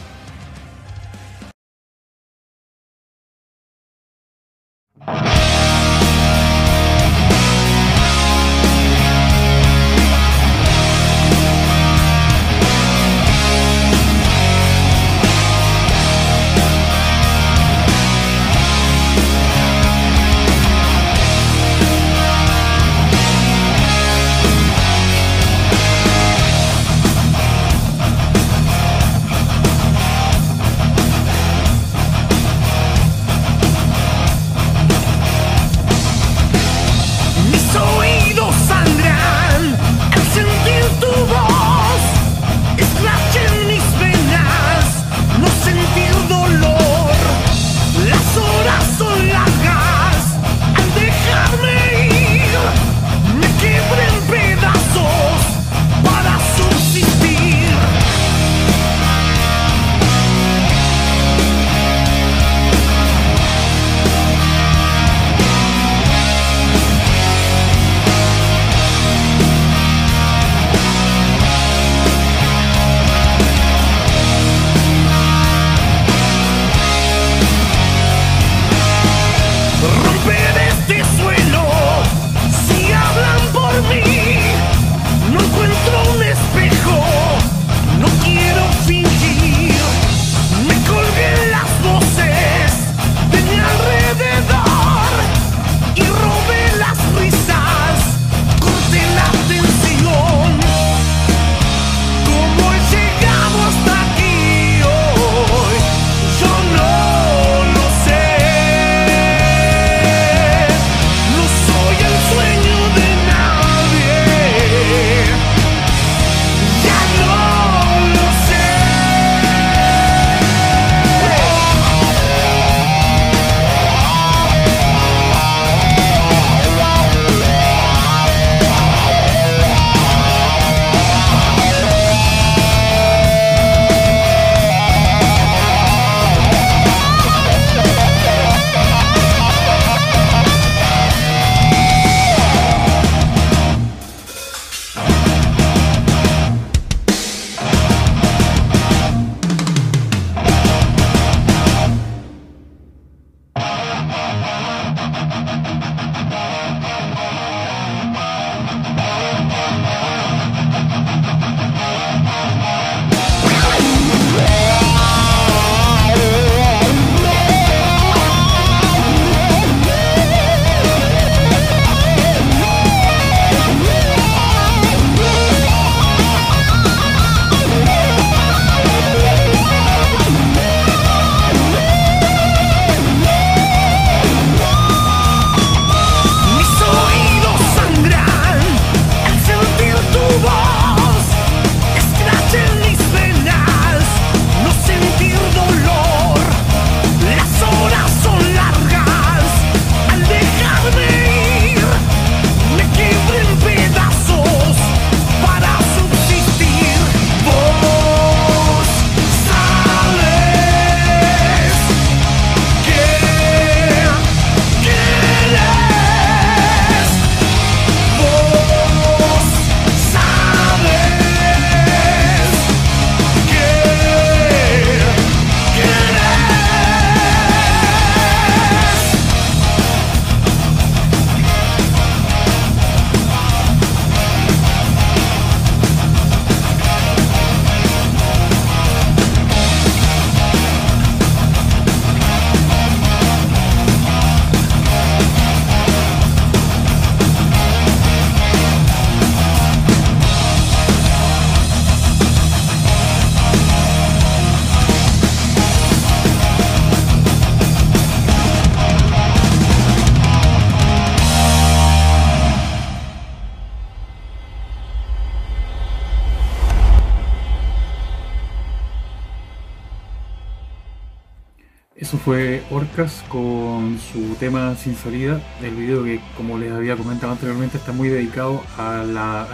Orcas 272.78 273.24
con 273.28 273.98
su 274.12 274.36
tema 274.36 274.76
Sin 274.76 274.96
Salida, 274.96 275.42
el 275.64 275.74
video 275.74 276.04
que 276.04 276.20
como 276.36 276.60
les 276.60 276.72
había 276.72 276.96
comentado 276.96 277.32
anteriormente 277.32 277.78
está 277.78 277.92
muy 277.92 278.08
dedicado 278.08 278.62
a, 278.78 279.04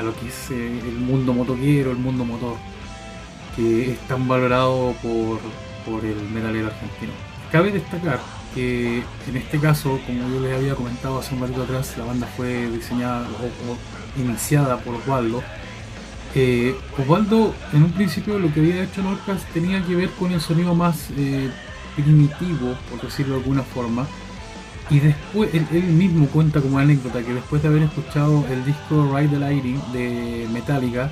lo 0.03 0.13
que 0.19 0.27
es 0.27 0.51
eh, 0.51 0.81
el 0.83 0.99
mundo 0.99 1.33
motoquero, 1.33 1.91
el 1.91 1.99
mundo 1.99 2.25
motor, 2.25 2.57
que 3.55 3.91
es 3.91 3.99
tan 4.09 4.27
valorado 4.27 4.93
por, 5.01 5.39
por 5.85 6.03
el 6.03 6.21
metalero 6.33 6.67
argentino. 6.67 7.13
Cabe 7.49 7.71
destacar 7.71 8.19
que 8.53 8.97
en 9.29 9.37
este 9.37 9.57
caso, 9.57 10.01
como 10.05 10.27
yo 10.27 10.41
les 10.41 10.57
había 10.57 10.75
comentado 10.75 11.19
hace 11.19 11.33
un 11.33 11.43
ratito 11.43 11.63
atrás, 11.63 11.95
la 11.97 12.03
banda 12.03 12.27
fue 12.27 12.69
diseñada 12.71 13.25
o, 13.29 13.71
o 13.71 14.21
iniciada 14.21 14.79
por 14.79 14.95
Osvaldo. 14.95 15.41
Eh, 16.35 16.75
Osvaldo 16.97 17.55
en 17.71 17.83
un 17.83 17.91
principio 17.93 18.37
lo 18.37 18.53
que 18.53 18.59
había 18.59 18.83
hecho 18.83 18.99
en 18.99 19.07
Orcas 19.07 19.45
tenía 19.53 19.81
que 19.85 19.95
ver 19.95 20.09
con 20.09 20.33
el 20.33 20.41
sonido 20.41 20.75
más 20.75 21.09
eh, 21.15 21.49
primitivo, 21.95 22.75
por 22.89 23.01
decirlo 23.01 23.35
de 23.35 23.41
alguna 23.41 23.63
forma. 23.63 24.07
Y 24.89 24.99
después, 24.99 25.49
él, 25.53 25.83
mismo 25.83 26.27
cuenta 26.27 26.61
como 26.61 26.77
anécdota 26.77 27.21
que 27.21 27.33
después 27.33 27.61
de 27.61 27.69
haber 27.69 27.83
escuchado 27.83 28.45
el 28.49 28.65
disco 28.65 29.09
Ride 29.15 29.29
the 29.29 29.39
Lightning 29.39 29.79
de 29.93 30.47
Metallica, 30.51 31.09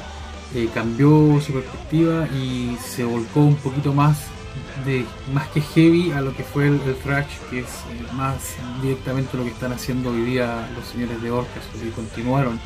eh, 0.53 0.69
cambió 0.73 1.39
su 1.39 1.53
perspectiva 1.53 2.27
y 2.27 2.77
se 2.83 3.05
volcó 3.05 3.39
un 3.39 3.55
poquito 3.55 3.93
más 3.93 4.17
de 4.85 5.05
más 5.33 5.47
que 5.49 5.61
heavy 5.61 6.11
a 6.11 6.21
lo 6.21 6.35
que 6.35 6.43
fue 6.43 6.67
el, 6.67 6.81
el 6.85 6.95
thrash, 6.95 7.37
que 7.49 7.59
es 7.59 7.67
eh, 7.67 8.05
más 8.13 8.55
directamente 8.81 9.37
lo 9.37 9.43
que 9.43 9.49
están 9.51 9.71
haciendo 9.71 10.09
hoy 10.09 10.21
día 10.21 10.69
los 10.75 10.85
señores 10.87 11.21
de 11.21 11.31
Orcas, 11.31 11.63
y 11.81 11.89
continuaron 11.91 12.59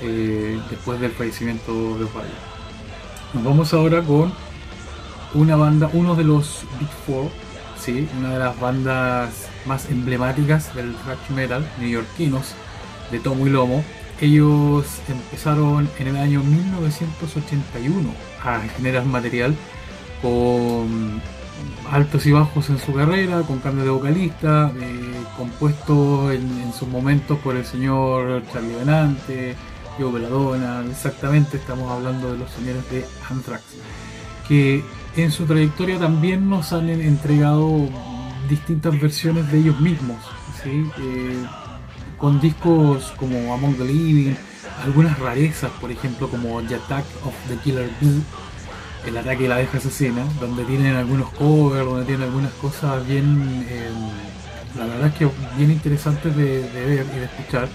eh, 0.00 0.60
después 0.68 1.00
del 1.00 1.12
fallecimiento 1.12 1.72
de 1.96 2.04
Osvaldo. 2.04 2.34
Nos 3.34 3.44
vamos 3.44 3.72
ahora 3.72 4.02
con 4.02 4.32
una 5.34 5.56
banda, 5.56 5.88
uno 5.92 6.14
de 6.14 6.24
los 6.24 6.64
Big 6.78 6.88
Four, 7.06 7.30
¿sí? 7.82 8.08
una 8.18 8.34
de 8.34 8.38
las 8.38 8.58
bandas 8.60 9.48
más 9.66 9.90
emblemáticas 9.90 10.74
del 10.74 10.94
thrash 10.94 11.30
metal 11.34 11.68
neoyorquinos 11.80 12.54
de 13.10 13.18
tomo 13.18 13.46
y 13.46 13.50
lomo. 13.50 13.84
Ellos 14.20 14.86
empezaron 15.08 15.88
en 15.98 16.06
el 16.08 16.16
año 16.16 16.42
1981 16.42 18.14
a 18.44 18.60
generar 18.76 19.04
material 19.04 19.56
con 20.20 21.20
altos 21.90 22.24
y 22.26 22.32
bajos 22.32 22.70
en 22.70 22.78
su 22.78 22.94
carrera, 22.94 23.42
con 23.42 23.58
cambio 23.58 23.84
de 23.84 23.90
vocalista, 23.90 24.72
eh, 24.80 25.24
compuesto 25.36 26.30
en, 26.30 26.42
en 26.60 26.72
sus 26.72 26.88
momentos 26.88 27.38
por 27.38 27.56
el 27.56 27.64
señor 27.64 28.44
Charlie 28.52 28.76
Benante, 28.76 29.56
Joe 29.98 30.12
Belladonna, 30.12 30.84
exactamente 30.88 31.56
estamos 31.56 31.90
hablando 31.90 32.32
de 32.32 32.38
los 32.38 32.50
señores 32.52 32.88
de 32.90 33.04
Anthrax, 33.28 33.62
que 34.46 34.84
en 35.16 35.30
su 35.30 35.44
trayectoria 35.44 35.98
también 35.98 36.48
nos 36.48 36.72
han 36.72 36.88
entregado 36.88 37.88
distintas 38.48 38.98
versiones 39.00 39.50
de 39.50 39.58
ellos 39.58 39.80
mismos, 39.80 40.18
¿sí? 40.62 40.90
Eh, 40.98 41.44
con 42.18 42.40
discos 42.40 43.12
como 43.16 43.52
Among 43.52 43.76
the 43.76 43.84
Living, 43.84 44.34
algunas 44.84 45.18
rarezas, 45.18 45.70
por 45.80 45.90
ejemplo, 45.90 46.28
como 46.28 46.62
The 46.62 46.76
Attack 46.76 47.04
of 47.24 47.34
the 47.48 47.56
Killer 47.56 47.90
Bee, 48.00 48.22
el 49.06 49.16
ataque 49.16 49.42
de 49.42 49.48
la 49.48 49.56
abeja 49.56 49.78
asesina, 49.78 50.24
donde 50.40 50.64
tienen 50.64 50.94
algunos 50.94 51.30
covers, 51.30 51.84
donde 51.84 52.04
tienen 52.04 52.24
algunas 52.24 52.52
cosas 52.52 53.06
bien, 53.06 53.66
eh, 53.68 53.90
la 54.78 54.86
verdad 54.86 55.08
es 55.08 55.14
que 55.14 55.28
bien 55.56 55.70
interesantes 55.70 56.34
de, 56.36 56.62
de 56.70 56.86
ver 56.86 57.06
y 57.14 57.18
de 57.18 57.24
escuchar. 57.24 57.68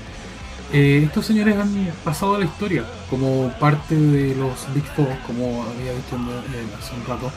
Eh, 0.74 1.04
estos 1.06 1.26
señores 1.26 1.58
han 1.58 1.74
pasado 2.04 2.36
a 2.36 2.40
la 2.40 2.46
historia 2.46 2.84
como 3.10 3.50
parte 3.60 3.96
de 3.96 4.36
los 4.36 4.68
Big 4.74 4.84
Four, 4.96 5.08
como 5.26 5.64
había 5.64 5.94
dicho 5.94 6.18
hace 6.78 6.96
un 6.96 7.06
rato, 7.08 7.32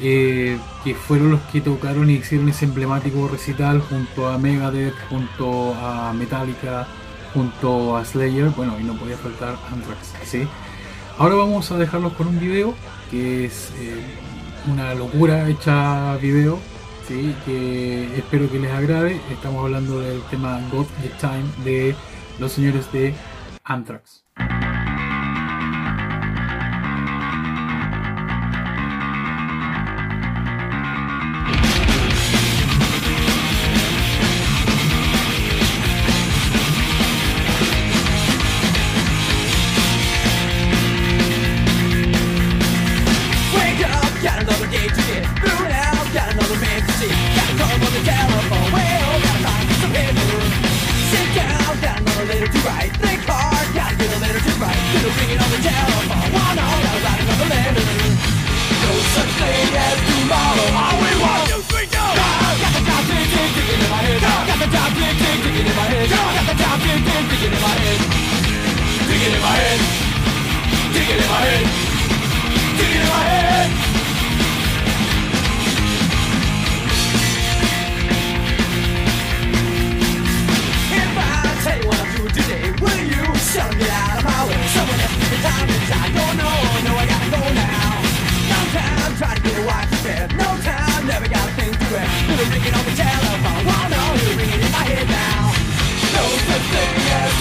eh, 0.00 0.58
que 0.82 0.94
fueron 0.94 1.32
los 1.32 1.40
que 1.52 1.60
tocaron 1.60 2.08
y 2.08 2.14
hicieron 2.14 2.48
ese 2.48 2.64
emblemático 2.64 3.28
recital 3.28 3.80
junto 3.80 4.28
a 4.28 4.38
Megadeth, 4.38 4.94
junto 5.10 5.74
a 5.74 6.12
Metallica, 6.14 6.86
junto 7.34 7.96
a 7.96 8.04
Slayer, 8.04 8.48
bueno, 8.50 8.78
y 8.80 8.84
no 8.84 8.94
podía 8.94 9.16
faltar 9.18 9.56
Anthrax, 9.70 10.14
¿sí? 10.24 10.48
Ahora 11.18 11.34
vamos 11.36 11.70
a 11.70 11.76
dejarlos 11.76 12.14
con 12.14 12.28
un 12.28 12.40
video 12.40 12.74
que 13.10 13.44
es 13.44 13.70
eh, 13.78 14.02
una 14.66 14.94
locura 14.94 15.48
hecha 15.48 16.16
video, 16.16 16.58
¿sí? 17.06 17.36
que 17.44 18.18
espero 18.18 18.50
que 18.50 18.58
les 18.58 18.72
agrade. 18.72 19.20
Estamos 19.30 19.64
hablando 19.64 20.00
del 20.00 20.20
tema 20.22 20.60
God 20.72 20.86
Time 21.20 21.44
de 21.64 21.94
los 22.38 22.52
señores 22.52 22.90
de 22.92 23.14
Anthrax. 23.64 24.23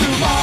Tomorrow. 0.03 0.42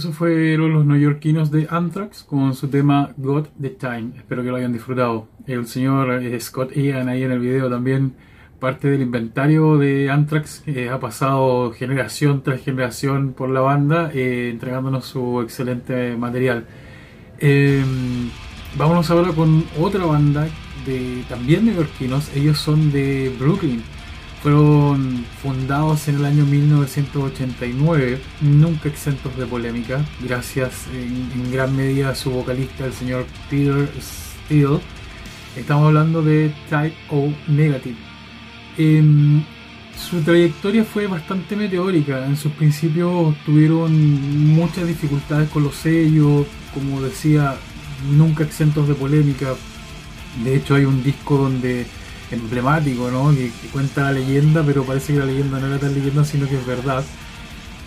Eso 0.00 0.14
fueron 0.14 0.72
los 0.72 0.86
neoyorquinos 0.86 1.50
de 1.50 1.66
Anthrax 1.68 2.22
con 2.22 2.54
su 2.54 2.68
tema 2.68 3.10
God 3.18 3.48
the 3.60 3.68
Time. 3.68 4.12
Espero 4.16 4.42
que 4.42 4.48
lo 4.48 4.56
hayan 4.56 4.72
disfrutado. 4.72 5.28
El 5.46 5.66
señor 5.66 6.22
eh, 6.22 6.40
Scott 6.40 6.74
Ian 6.74 7.10
ahí 7.10 7.22
en 7.22 7.30
el 7.30 7.38
video 7.38 7.68
también 7.68 8.14
parte 8.58 8.88
del 8.88 9.02
inventario 9.02 9.76
de 9.76 10.08
Anthrax 10.10 10.62
eh, 10.66 10.88
ha 10.88 10.98
pasado 11.00 11.72
generación 11.72 12.42
tras 12.42 12.62
generación 12.62 13.34
por 13.34 13.50
la 13.50 13.60
banda 13.60 14.10
eh, 14.14 14.48
entregándonos 14.48 15.04
su 15.04 15.42
excelente 15.42 16.16
material. 16.16 16.64
Eh, 17.38 17.84
vámonos 18.78 19.10
ahora 19.10 19.32
con 19.32 19.66
otra 19.78 20.06
banda 20.06 20.48
de 20.86 21.24
también 21.28 21.66
neoyorquinos. 21.66 22.34
Ellos 22.34 22.56
son 22.56 22.90
de 22.90 23.36
Brooklyn. 23.38 23.82
Fueron 24.42 25.26
fundados 25.42 26.08
en 26.08 26.16
el 26.16 26.24
año 26.24 26.46
1989, 26.46 28.18
nunca 28.40 28.88
exentos 28.88 29.36
de 29.36 29.44
polémica, 29.44 30.02
gracias 30.22 30.86
en, 30.94 31.52
gran 31.52 31.76
medida 31.76 32.08
a 32.08 32.14
su 32.14 32.30
vocalista, 32.30 32.86
el 32.86 32.94
señor 32.94 33.26
Peter 33.50 33.86
Steele. 34.00 34.80
Estamos 35.56 35.88
hablando 35.88 36.22
de 36.22 36.54
Type 36.70 36.96
O 37.10 37.30
Negative. 37.48 37.98
Em, 38.78 39.44
su 39.94 40.22
trayectoria 40.22 40.84
fue 40.84 41.06
bastante 41.06 41.54
meteórica. 41.54 42.24
En 42.24 42.38
sus 42.38 42.52
principios 42.52 43.36
tuvieron 43.44 43.92
muchas 44.54 44.86
dificultades 44.88 45.50
con 45.50 45.64
los 45.64 45.74
sellos, 45.74 46.46
como 46.72 47.02
decía, 47.02 47.56
nunca 48.10 48.44
exentos 48.44 48.88
de 48.88 48.94
polémica. 48.94 49.54
De 50.42 50.56
hecho, 50.56 50.76
hay 50.76 50.86
un 50.86 51.02
disco 51.02 51.36
donde 51.36 51.84
emblemático, 52.30 53.10
¿no? 53.10 53.34
Que, 53.34 53.50
cuenta 53.72 54.02
la 54.04 54.12
leyenda, 54.12 54.62
pero 54.64 54.84
parece 54.84 55.12
que 55.12 55.18
la 55.18 55.26
leyenda 55.26 55.58
no 55.58 55.66
era 55.66 55.78
tan 55.78 55.94
leyenda, 55.94 56.24
sino 56.24 56.48
que 56.48 56.56
es 56.56 56.66
verdad. 56.66 57.04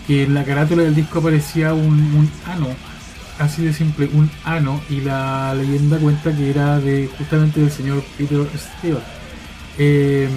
Que 0.06 0.24
en 0.24 0.34
la 0.34 0.44
carátula 0.44 0.82
del 0.82 0.94
disco 0.94 1.20
aparecía 1.20 1.72
un, 1.72 1.92
un 2.14 2.30
ano, 2.46 2.68
así 3.38 3.64
de 3.64 3.72
simple, 3.72 4.08
un 4.12 4.30
ano, 4.44 4.80
y 4.90 5.00
la 5.00 5.54
leyenda 5.54 5.98
cuenta 5.98 6.34
que 6.36 6.50
era 6.50 6.78
de 6.78 7.08
justamente 7.18 7.60
del 7.60 7.70
señor 7.70 8.04
Peter 8.18 8.46
Steele. 8.56 9.00
Eh, 9.78 10.28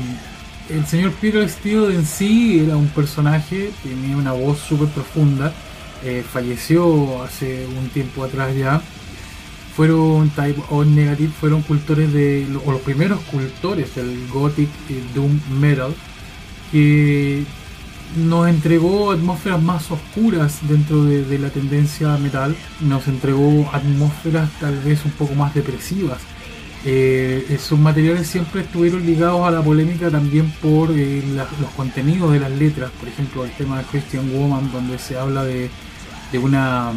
el 0.69 0.85
señor 0.85 1.11
Peter 1.13 1.47
Steele 1.49 1.95
en 1.95 2.05
sí 2.05 2.59
era 2.65 2.75
un 2.75 2.87
personaje, 2.87 3.71
tenía 3.83 4.17
una 4.17 4.33
voz 4.33 4.59
súper 4.59 4.87
profunda, 4.89 5.53
eh, 6.03 6.23
falleció 6.29 7.23
hace 7.23 7.65
un 7.65 7.89
tiempo 7.89 8.23
atrás 8.23 8.55
ya. 8.55 8.81
Fueron 9.77 10.31
Type 10.31 10.59
O 10.71 10.83
Negative, 10.83 11.31
fueron 11.39 11.61
cultores 11.61 12.11
de, 12.11 12.47
o 12.65 12.71
los 12.71 12.81
primeros 12.81 13.19
cultores 13.31 13.93
del 13.93 14.27
Gothic 14.27 14.69
Doom 15.13 15.39
Metal, 15.59 15.93
que 16.71 17.43
nos 18.15 18.49
entregó 18.49 19.11
atmósferas 19.11 19.61
más 19.61 19.91
oscuras 19.91 20.57
dentro 20.67 21.03
de, 21.03 21.37
la 21.37 21.51
tendencia 21.51 22.17
metal, 22.17 22.55
nos 22.81 23.07
entregó 23.07 23.69
atmósferas 23.71 24.49
tal 24.59 24.79
vez 24.79 25.05
un 25.05 25.11
poco 25.11 25.35
más 25.35 25.53
depresivas. 25.53 26.17
Eh, 26.83 27.59
sus 27.61 27.77
materiales 27.77 28.25
siempre 28.25 28.61
estuvieron 28.61 29.05
ligados 29.05 29.47
a 29.47 29.51
la 29.51 29.61
polémica 29.61 30.09
también 30.09 30.51
por 30.59 30.89
eh, 30.91 31.21
los 31.61 31.69
contenidos 31.75 32.31
de 32.31 32.39
las 32.39 32.51
letras, 32.51 32.89
por 32.99 33.09
ejemplo 33.09 33.45
el 33.45 33.51
tema 33.51 33.77
de 33.77 33.83
Christian 33.85 34.31
Woman 34.33 34.71
donde 34.71 34.97
se 34.97 35.19
habla 35.19 35.43
de, 35.43 35.69
de 36.31 36.39
una 36.39 36.93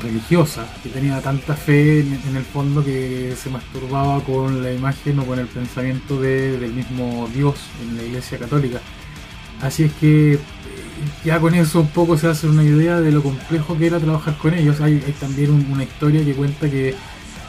religiosa 0.00 0.66
que 0.82 0.88
tenía 0.90 1.20
tanta 1.20 1.54
fe 1.54 2.00
en, 2.00 2.36
el 2.36 2.44
fondo 2.44 2.84
que 2.84 3.34
se 3.40 3.50
masturbaba 3.50 4.20
con 4.20 4.62
la 4.62 4.72
imagen 4.72 5.18
o 5.20 5.24
con 5.26 5.38
el 5.38 5.46
pensamiento 5.46 6.20
de- 6.20 6.58
del 6.58 6.72
mismo 6.72 7.28
Dios 7.34 7.56
en 7.82 7.96
la 7.96 8.02
iglesia 8.02 8.38
católica. 8.38 8.80
Así 9.62 9.84
es 9.84 9.92
que 9.94 10.34
eh, 10.34 10.38
ya 11.24 11.40
con 11.40 11.54
eso 11.54 11.80
un 11.80 11.88
poco 11.88 12.18
se 12.18 12.26
hace 12.28 12.46
una 12.46 12.62
idea 12.62 13.00
de 13.00 13.10
lo 13.12 13.22
complejo 13.22 13.76
que 13.78 13.86
era 13.86 13.98
trabajar 13.98 14.36
con 14.38 14.52
ellos. 14.54 14.80
Hay, 14.80 14.98
también 15.20 15.50
un- 15.50 15.66
una 15.70 15.84
historia 15.84 16.24
que 16.24 16.34
cuenta 16.34 16.68
que 16.70 16.94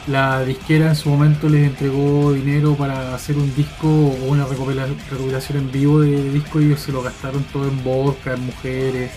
la 0.06 0.42
disquera 0.42 0.88
en 0.88 0.96
su 0.96 1.10
momento 1.10 1.50
les 1.50 1.66
entregó 1.66 2.32
dinero 2.32 2.74
para 2.76 3.14
hacer 3.14 3.36
un 3.36 3.54
disco 3.54 3.86
o 3.88 4.24
una 4.30 4.46
recopila- 4.46 4.86
recopilación 5.10 5.58
en 5.58 5.70
vivo 5.72 6.00
de 6.00 6.30
disco 6.32 6.60
y 6.62 6.66
ellos 6.66 6.80
se 6.80 6.92
lo 6.92 7.02
gastaron 7.02 7.44
todo 7.52 7.68
en 7.68 7.84
vodka, 7.84 8.32
en 8.34 8.46
mujeres, 8.46 9.10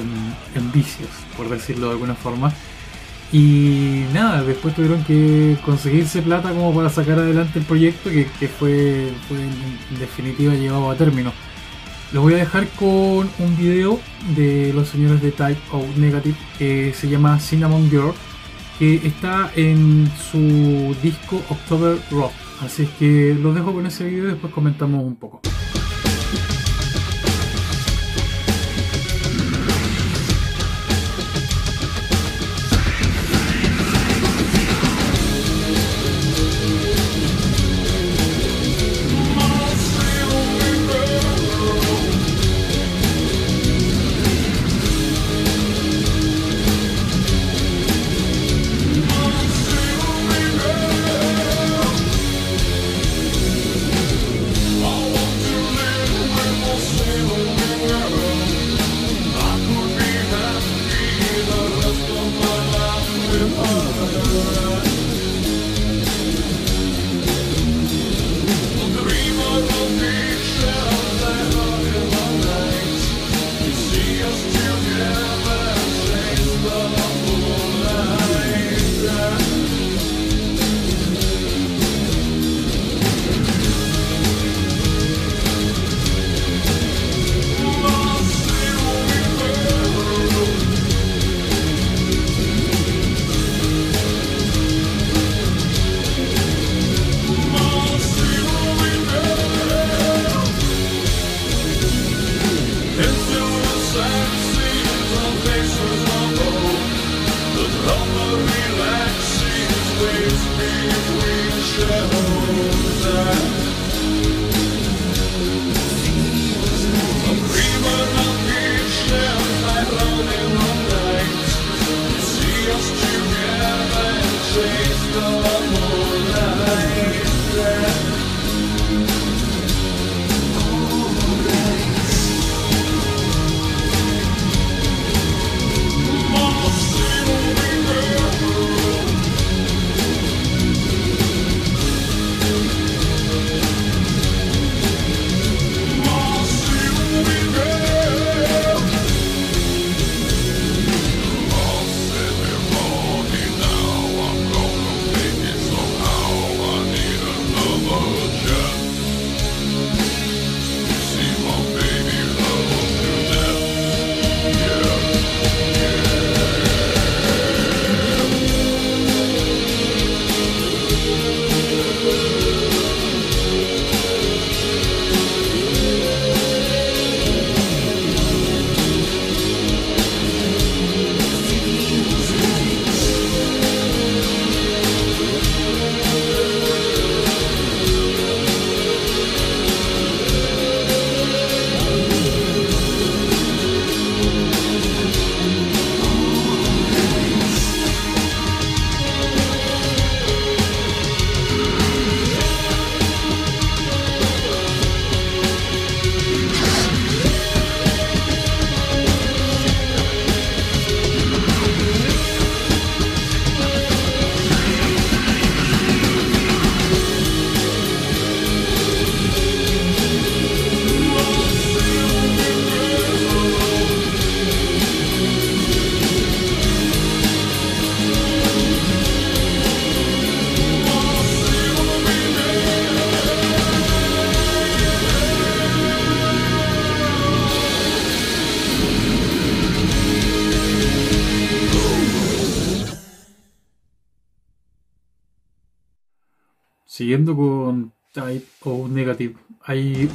en, 0.00 0.72
vicios, 0.72 1.10
por 1.36 1.48
decirlo 1.48 1.86
de 1.86 1.92
alguna 1.92 2.14
forma. 2.14 2.52
Y 3.32 4.04
nada, 4.12 4.42
después 4.42 4.74
tuvieron 4.74 5.02
que 5.04 5.56
conseguirse 5.64 6.22
plata 6.22 6.50
como 6.50 6.72
para 6.74 6.88
sacar 6.88 7.18
adelante 7.18 7.58
el 7.58 7.64
proyecto 7.64 8.10
que, 8.10 8.48
fue, 8.48 9.08
en 9.08 9.98
definitiva 9.98 10.54
llevado 10.54 10.90
a 10.90 10.96
término. 10.96 11.32
Los 12.12 12.22
voy 12.22 12.34
a 12.34 12.36
dejar 12.36 12.68
con 12.68 13.28
un 13.38 13.56
video 13.58 13.98
de 14.36 14.72
los 14.72 14.88
señores 14.88 15.20
de 15.20 15.32
Type 15.32 15.60
O 15.72 15.84
Negative 15.96 16.36
que 16.56 16.94
se 16.94 17.08
llama 17.08 17.40
Cinnamon 17.40 17.90
Girl, 17.90 18.12
que 18.78 19.06
está 19.06 19.50
en 19.56 20.08
su 20.30 20.94
disco 21.02 21.42
October 21.48 21.98
Rock. 22.12 22.32
Así 22.60 22.88
que 22.98 23.36
los 23.38 23.54
dejo 23.54 23.74
con 23.74 23.86
ese 23.86 24.04
video 24.04 24.26
y 24.26 24.28
después 24.28 24.52
comentamos 24.52 25.04
un 25.04 25.16
poco. 25.16 25.40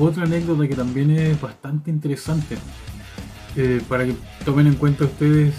Otra 0.03 0.23
anécdota 0.23 0.67
que 0.67 0.75
también 0.75 1.11
es 1.11 1.39
bastante 1.39 1.89
interesante. 1.89 2.57
Eh, 3.57 3.81
para 3.89 4.05
que 4.05 4.15
tomen 4.45 4.67
en 4.67 4.75
cuenta 4.75 5.05
ustedes, 5.05 5.55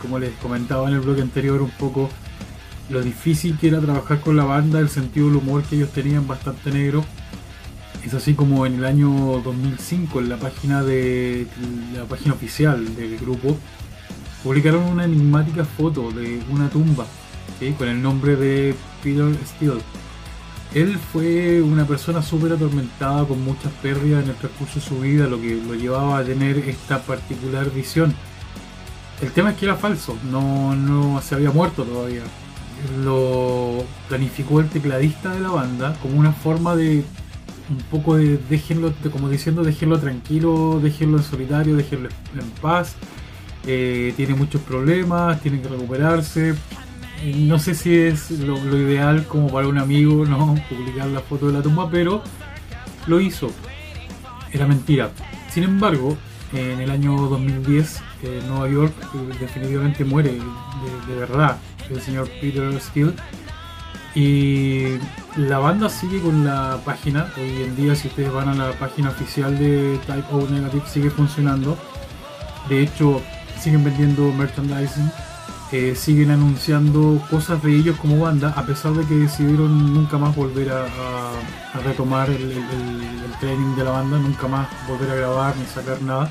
como 0.00 0.18
les 0.18 0.32
comentaba 0.36 0.88
en 0.88 0.94
el 0.94 1.00
blog 1.00 1.20
anterior, 1.20 1.60
un 1.60 1.70
poco 1.70 2.08
lo 2.88 3.02
difícil 3.02 3.58
que 3.58 3.68
era 3.68 3.80
trabajar 3.80 4.20
con 4.20 4.36
la 4.36 4.44
banda, 4.44 4.80
el 4.80 4.88
sentido 4.88 5.26
del 5.26 5.36
humor 5.36 5.62
que 5.62 5.76
ellos 5.76 5.90
tenían 5.90 6.26
bastante 6.26 6.70
negro. 6.70 7.04
Es 8.04 8.14
así 8.14 8.34
como 8.34 8.64
en 8.64 8.76
el 8.76 8.84
año 8.84 9.08
2005, 9.44 10.20
en 10.20 10.28
la 10.30 10.38
página 10.38 10.82
de 10.82 11.46
la 11.94 12.04
página 12.04 12.34
oficial 12.34 12.96
del 12.96 13.18
grupo, 13.18 13.56
publicaron 14.42 14.84
una 14.84 15.04
enigmática 15.04 15.64
foto 15.64 16.10
de 16.10 16.40
una 16.50 16.70
tumba 16.70 17.06
con 17.76 17.88
el 17.88 18.00
nombre 18.00 18.36
de 18.36 18.74
Peter 19.02 19.36
Steele. 19.44 19.82
Él 20.74 20.98
fue 20.98 21.60
una 21.62 21.84
persona 21.84 22.22
súper 22.22 22.52
atormentada 22.52 23.24
con 23.24 23.42
muchas 23.44 23.72
pérdidas 23.82 24.22
en 24.24 24.30
el 24.30 24.36
transcurso 24.36 24.78
de 24.78 24.86
su 24.86 25.00
vida, 25.00 25.26
lo 25.26 25.40
que 25.40 25.56
lo 25.56 25.74
llevaba 25.74 26.18
a 26.18 26.24
tener 26.24 26.58
esta 26.58 27.02
particular 27.02 27.70
visión. 27.70 28.14
El 29.20 29.32
tema 29.32 29.50
es 29.50 29.56
que 29.56 29.66
era 29.66 29.76
falso, 29.76 30.16
no, 30.30 30.74
no 30.76 31.20
se 31.22 31.34
había 31.34 31.50
muerto 31.50 31.82
todavía. 31.82 32.22
Lo 33.04 33.84
planificó 34.08 34.60
el 34.60 34.68
tecladista 34.68 35.34
de 35.34 35.40
la 35.40 35.50
banda 35.50 35.96
como 36.00 36.18
una 36.18 36.32
forma 36.32 36.76
de 36.76 37.04
un 37.68 37.78
poco 37.90 38.16
de 38.16 38.38
déjenlo, 38.48 38.92
como 39.12 39.28
diciendo 39.28 39.62
déjenlo 39.62 39.98
tranquilo, 39.98 40.80
déjenlo 40.82 41.18
en 41.18 41.24
solitario, 41.24 41.76
déjenlo 41.76 42.08
en 42.34 42.50
paz. 42.60 42.94
Eh, 43.66 44.14
tiene 44.16 44.34
muchos 44.34 44.62
problemas, 44.62 45.40
tiene 45.40 45.60
que 45.60 45.68
recuperarse. 45.68 46.54
No 47.22 47.58
sé 47.58 47.74
si 47.74 47.96
es 47.96 48.30
lo, 48.30 48.56
ideal 48.76 49.26
como 49.26 49.48
para 49.48 49.68
un 49.68 49.78
amigo, 49.78 50.24
¿no? 50.24 50.54
Publicar 50.68 51.08
la 51.08 51.20
foto 51.20 51.48
de 51.48 51.52
la 51.52 51.62
tumba, 51.62 51.90
pero 51.90 52.22
lo 53.06 53.20
hizo. 53.20 53.50
Era 54.52 54.66
mentira. 54.66 55.10
Sin 55.50 55.64
embargo, 55.64 56.16
en 56.52 56.80
el 56.80 56.90
año 56.90 57.16
2010, 57.16 58.02
en 58.22 58.48
Nueva 58.48 58.68
York, 58.68 58.94
eh, 59.14 59.36
definitivamente 59.38 60.04
muere 60.04 60.32
de, 60.32 61.12
de 61.12 61.20
verdad 61.20 61.58
el 61.90 62.00
señor 62.00 62.28
Peter 62.40 62.80
Steele. 62.80 63.12
Y 64.14 64.98
la 65.36 65.58
banda 65.58 65.88
sigue 65.88 66.20
con 66.20 66.44
la 66.44 66.80
página. 66.84 67.32
Hoy 67.36 67.62
en 67.62 67.76
día, 67.76 67.94
si 67.94 68.08
ustedes 68.08 68.32
van 68.32 68.48
a 68.48 68.54
la 68.54 68.72
página 68.72 69.10
oficial 69.10 69.56
de 69.58 69.98
Type 70.06 70.26
O 70.32 70.48
Negative, 70.48 70.82
sigue 70.86 71.10
funcionando. 71.10 71.76
De 72.68 72.82
hecho, 72.82 73.20
siguen 73.60 73.84
vendiendo 73.84 74.32
merchandising. 74.32 75.10
Eh, 75.72 75.94
siguen 75.94 76.30
anunciando 76.30 77.20
cosas 77.30 77.62
de 77.62 77.74
ellos 77.76 77.96
como 77.98 78.18
banda, 78.18 78.52
a 78.56 78.64
pesar 78.66 78.92
de 78.94 79.04
que 79.06 79.14
decidieron 79.14 79.94
nunca 79.94 80.18
más 80.18 80.34
volver 80.34 80.70
a, 80.72 80.86
retomar 81.84 82.28
el, 82.30 82.42
el- 82.52 83.20
training 83.40 83.74
de 83.74 83.84
la 83.84 83.90
banda, 83.92 84.18
nunca 84.18 84.48
más 84.48 84.68
volver 84.86 85.10
a 85.12 85.14
grabar 85.14 85.56
ni 85.56 85.64
sacar 85.64 86.02
nada. 86.02 86.30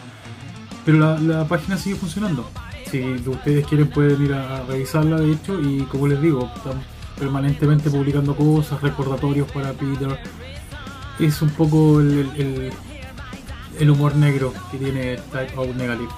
Pero 0.85 0.99
la, 0.99 1.17
la 1.19 1.47
página 1.47 1.75
sigue 1.75 1.95
funcionando. 1.95 2.47
Si 2.91 3.01
ustedes 3.27 3.65
quieren 3.65 3.89
pueden 3.89 4.23
ir 4.25 4.33
a, 4.33 4.57
a 4.57 4.63
revisarla, 4.65 5.19
de 5.19 5.31
hecho, 5.31 5.59
y 5.59 5.79
como 5.89 6.05
les 6.07 6.21
digo, 6.21 6.51
están 6.55 6.73
permanentemente 7.17 7.89
publicando 7.89 8.35
cosas, 8.35 8.79
recordatorios 8.81 9.49
para 9.51 9.71
Peter. 9.73 10.19
Es 11.17 11.41
un 11.41 11.49
poco 11.49 11.99
el, 11.99 12.71
el- 13.79 13.89
humor 13.89 14.15
negro 14.15 14.53
que 14.71 14.77
tiene 14.77 15.15
Type 15.31 15.53
O 15.57 15.65
Negative. 15.73 16.09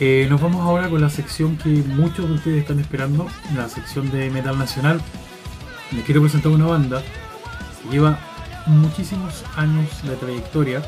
Eh, 0.00 0.26
nos 0.30 0.40
vamos 0.40 0.60
ahora 0.62 0.88
con 0.88 1.00
la 1.00 1.10
sección 1.10 1.56
que 1.56 1.68
muchos 1.68 2.28
de 2.28 2.34
ustedes 2.34 2.58
están 2.62 2.78
esperando, 2.78 3.26
la 3.56 3.68
sección 3.68 4.10
de 4.10 4.30
metal 4.30 4.56
nacional. 4.58 5.00
Les 5.92 6.04
quiero 6.04 6.20
presentar 6.20 6.52
una 6.52 6.66
banda 6.66 7.02
que 7.82 7.88
lleva 7.90 8.18
muchísimos 8.66 9.44
años 9.56 9.88
de 10.04 10.14
trayectoria. 10.16 10.82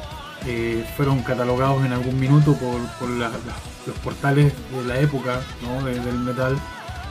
Eh, 0.47 0.87
fueron 0.97 1.23
catalogados 1.23 1.85
en 1.85 1.93
algún 1.93 2.19
minuto 2.19 2.55
por, 2.55 2.81
por 2.99 3.09
los 3.11 3.97
portales 4.03 4.55
de 4.73 4.85
la 4.87 4.99
época 4.99 5.41
¿no? 5.63 5.85
de- 5.85 5.99
del 6.01 6.19
metal 6.19 6.57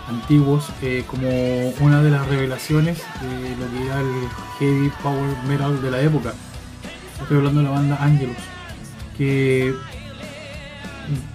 antiguos 0.07 0.65
eh, 0.81 1.03
como 1.05 1.29
una 1.81 2.01
de 2.01 2.09
las 2.09 2.25
revelaciones 2.27 2.97
de 3.21 3.55
lo 3.55 3.71
que 3.71 3.85
era 3.85 3.99
el 3.99 4.27
heavy 4.57 4.91
power 5.03 5.37
metal 5.47 5.79
de 5.81 5.91
la 5.91 6.01
época. 6.01 6.33
Estoy 7.21 7.37
hablando 7.37 7.59
de 7.59 7.65
la 7.67 7.71
banda 7.71 7.97
Angelus, 8.01 8.37
que 9.15 9.75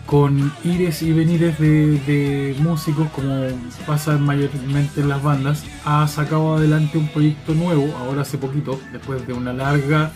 con 0.07 0.53
ires 0.65 1.03
y 1.03 1.13
venires 1.13 1.59
de, 1.59 2.57
músicos, 2.61 3.09
como 3.11 3.47
pasa 3.87 4.17
mayormente 4.19 5.01
en 5.01 5.09
las 5.09 5.23
bandas, 5.23 5.65
ha 5.85 6.07
sacado 6.09 6.57
adelante 6.57 6.99
un 6.99 7.09
proyecto 7.09 7.55
nuevo, 7.55 7.95
ahora 7.99 8.23
hace 8.23 8.39
poquito, 8.39 8.79
después 8.93 9.27
de 9.27 9.33
una 9.33 9.53
larga 9.53 10.13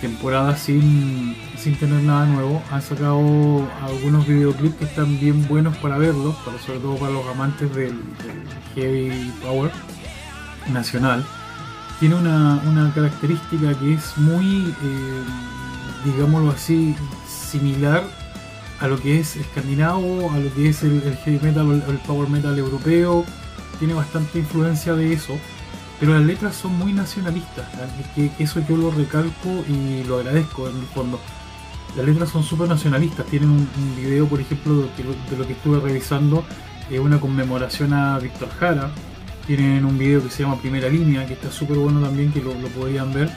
temporada 0.00 0.56
sin, 0.56 1.36
sin 1.56 1.76
tener 1.76 2.02
nada 2.02 2.26
nuevo, 2.26 2.62
han 2.70 2.82
sacado 2.82 3.66
algunos 3.82 4.26
videoclips 4.26 4.76
que 4.76 4.84
están 4.84 5.18
bien 5.18 5.46
buenos 5.48 5.76
para 5.78 5.98
verlos, 5.98 6.34
para, 6.44 6.58
sobre 6.58 6.80
todo 6.80 6.96
para 6.96 7.12
los 7.12 7.26
amantes 7.26 7.74
del, 7.74 7.92
del 7.92 8.42
heavy 8.74 9.32
power 9.42 9.70
nacional. 10.72 11.24
Tiene 11.98 12.14
una, 12.16 12.60
una 12.66 12.92
característica 12.92 13.72
que 13.78 13.94
es 13.94 14.18
muy, 14.18 14.74
eh, 14.82 15.22
digámoslo 16.04 16.50
así, 16.50 16.94
similar 17.26 18.04
a 18.80 18.88
lo 18.88 19.00
que 19.00 19.20
es 19.20 19.36
escandinavo, 19.36 20.30
a 20.32 20.38
lo 20.38 20.52
que 20.54 20.68
es 20.68 20.82
el, 20.82 21.00
heavy 21.24 21.38
metal 21.42 21.66
o 21.68 21.72
el, 21.90 21.98
power 22.06 22.28
metal 22.28 22.58
europeo. 22.58 23.24
Tiene 23.78 23.94
bastante 23.94 24.38
influencia 24.38 24.94
de 24.94 25.12
eso, 25.12 25.38
pero 26.00 26.14
las 26.14 26.22
letras 26.22 26.56
son 26.56 26.78
muy 26.78 26.92
nacionalistas. 26.92 27.66
Que, 28.14 28.30
que 28.30 28.44
eso 28.44 28.60
yo 28.68 28.76
lo 28.76 28.90
recalco 28.90 29.64
y 29.68 30.04
lo 30.04 30.18
agradezco 30.18 30.68
en 30.68 30.76
el 30.76 30.86
fondo. 30.86 31.20
Las 31.96 32.04
letras 32.06 32.28
son 32.30 32.42
súper 32.42 32.68
nacionalistas. 32.68 33.26
Tienen 33.26 33.50
un, 33.50 33.68
video, 33.96 34.26
por 34.26 34.40
ejemplo, 34.40 34.74
de, 34.96 35.04
lo- 35.04 35.30
de 35.30 35.36
lo 35.38 35.46
que 35.46 35.54
estuve 35.54 35.80
revisando, 35.80 36.44
eh, 36.90 36.98
una 36.98 37.18
conmemoración 37.20 37.92
a 37.94 38.18
Víctor 38.18 38.48
Jara. 38.58 38.90
Tienen 39.46 39.84
un 39.84 39.96
video 39.96 40.22
que 40.22 40.28
se 40.30 40.42
llama 40.42 40.56
Primera 40.60 40.88
Línea, 40.88 41.26
que 41.26 41.34
está 41.34 41.50
súper 41.50 41.76
bueno 41.78 42.00
también, 42.00 42.32
que 42.32 42.42
lo, 42.42 42.52
lo 42.54 42.68
podrían 42.68 43.12
ver. 43.14 43.30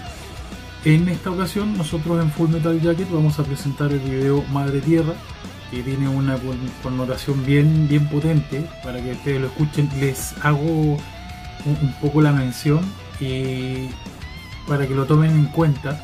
En 0.86 1.10
esta 1.10 1.30
ocasión, 1.30 1.78
nosotros 1.78 2.24
en 2.24 2.32
Full 2.32 2.50
Metal 2.50 2.80
Jacket 2.80 3.12
vamos 3.12 3.38
a 3.40 3.44
presentar 3.44 3.92
el 3.92 4.00
video 4.00 4.44
Madre 4.52 4.80
Tierra, 4.80 5.14
que 5.70 5.84
tiene 5.84 6.08
una 6.08 6.38
con- 6.38 6.58
connotación 6.82 7.46
bien, 7.46 7.88
bien 7.88 8.08
potente. 8.08 8.66
Para 8.84 9.02
que 9.02 9.12
ustedes 9.12 9.42
lo 9.42 9.48
escuchen, 9.48 9.90
les 10.00 10.34
hago 10.44 10.64
un, 11.66 11.94
poco 12.02 12.22
la 12.22 12.32
mención 12.32 12.80
y 13.20 13.90
para 14.68 14.88
que 14.88 14.96
lo 14.96 15.06
tomen 15.06 15.32
en 15.32 15.46
cuenta, 15.48 16.02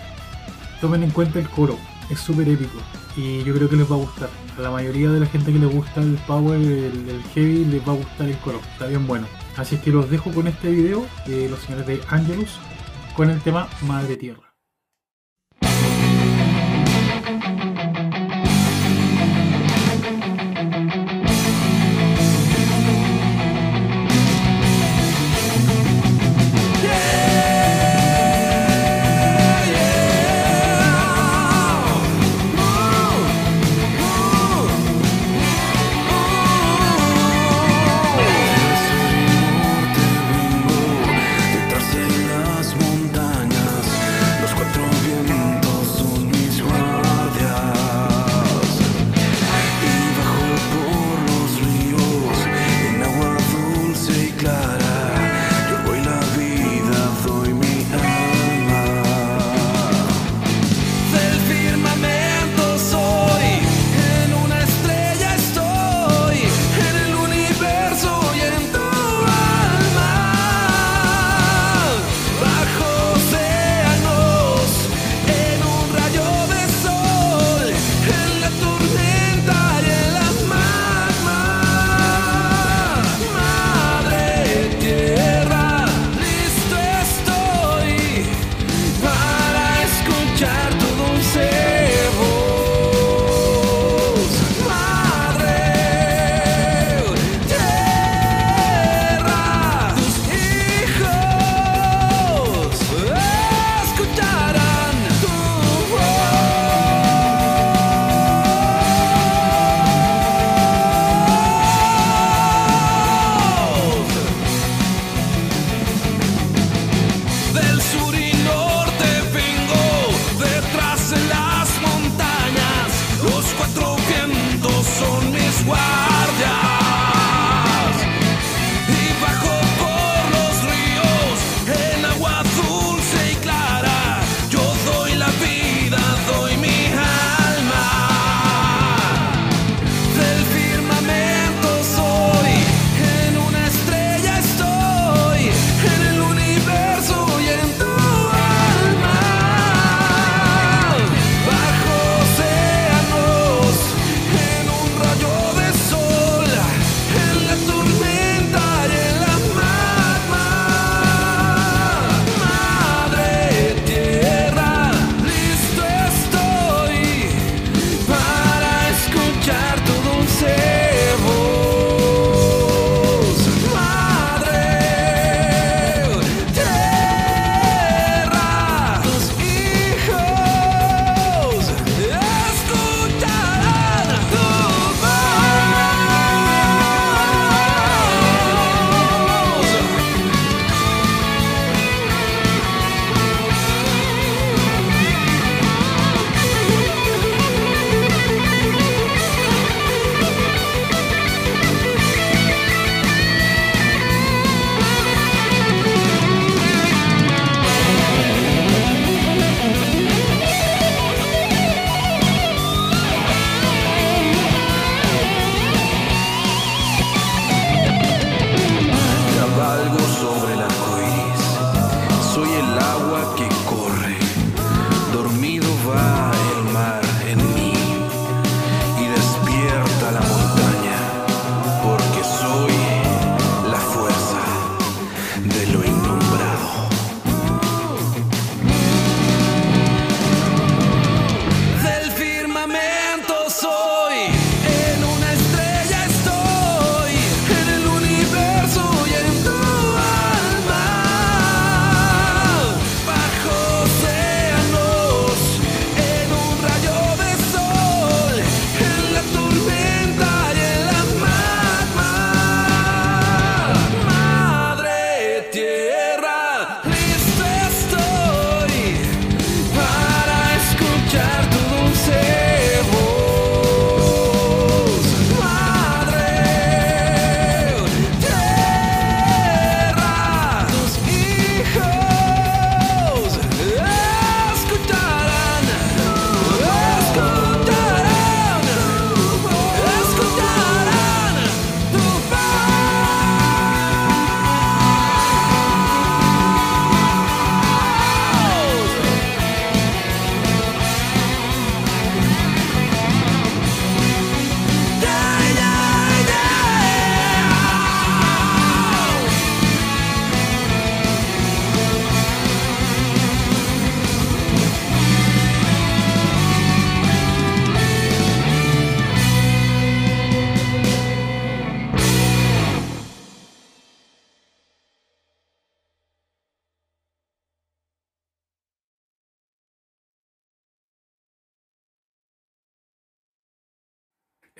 tomen 0.81 1.03
en 1.03 1.11
cuenta 1.11 1.39
el 1.39 1.47
coro, 1.49 1.77
es 2.09 2.19
súper 2.19 2.49
épico 2.49 2.77
y 3.15 3.43
yo 3.45 3.53
creo 3.55 3.69
que 3.69 3.77
les 3.77 3.89
va 3.89 3.95
a 3.95 3.99
gustar. 3.99 4.29
A 4.57 4.61
la 4.61 4.71
mayoría 4.71 5.09
de 5.09 5.21
la 5.21 5.25
gente 5.25 5.53
que 5.53 5.59
le 5.59 5.67
gusta 5.67 6.01
el 6.01 6.15
power, 6.27 6.59
el, 6.59 7.09
el 7.09 7.23
heavy, 7.33 7.63
les 7.65 7.87
va 7.87 7.93
a 7.93 7.95
gustar 7.95 8.27
el 8.27 8.37
coro, 8.39 8.59
está 8.73 8.87
bien 8.87 9.07
bueno. 9.07 9.27
Así 9.55 9.75
es 9.75 9.81
que 9.81 9.91
los 9.91 10.09
dejo 10.09 10.31
con 10.31 10.47
este 10.47 10.69
video 10.69 11.05
de 11.25 11.47
los 11.47 11.59
señores 11.59 11.87
de 11.87 12.01
Angelus 12.09 12.59
con 13.15 13.29
el 13.29 13.39
tema 13.39 13.69
Madre 13.87 14.17
Tierra. 14.17 14.44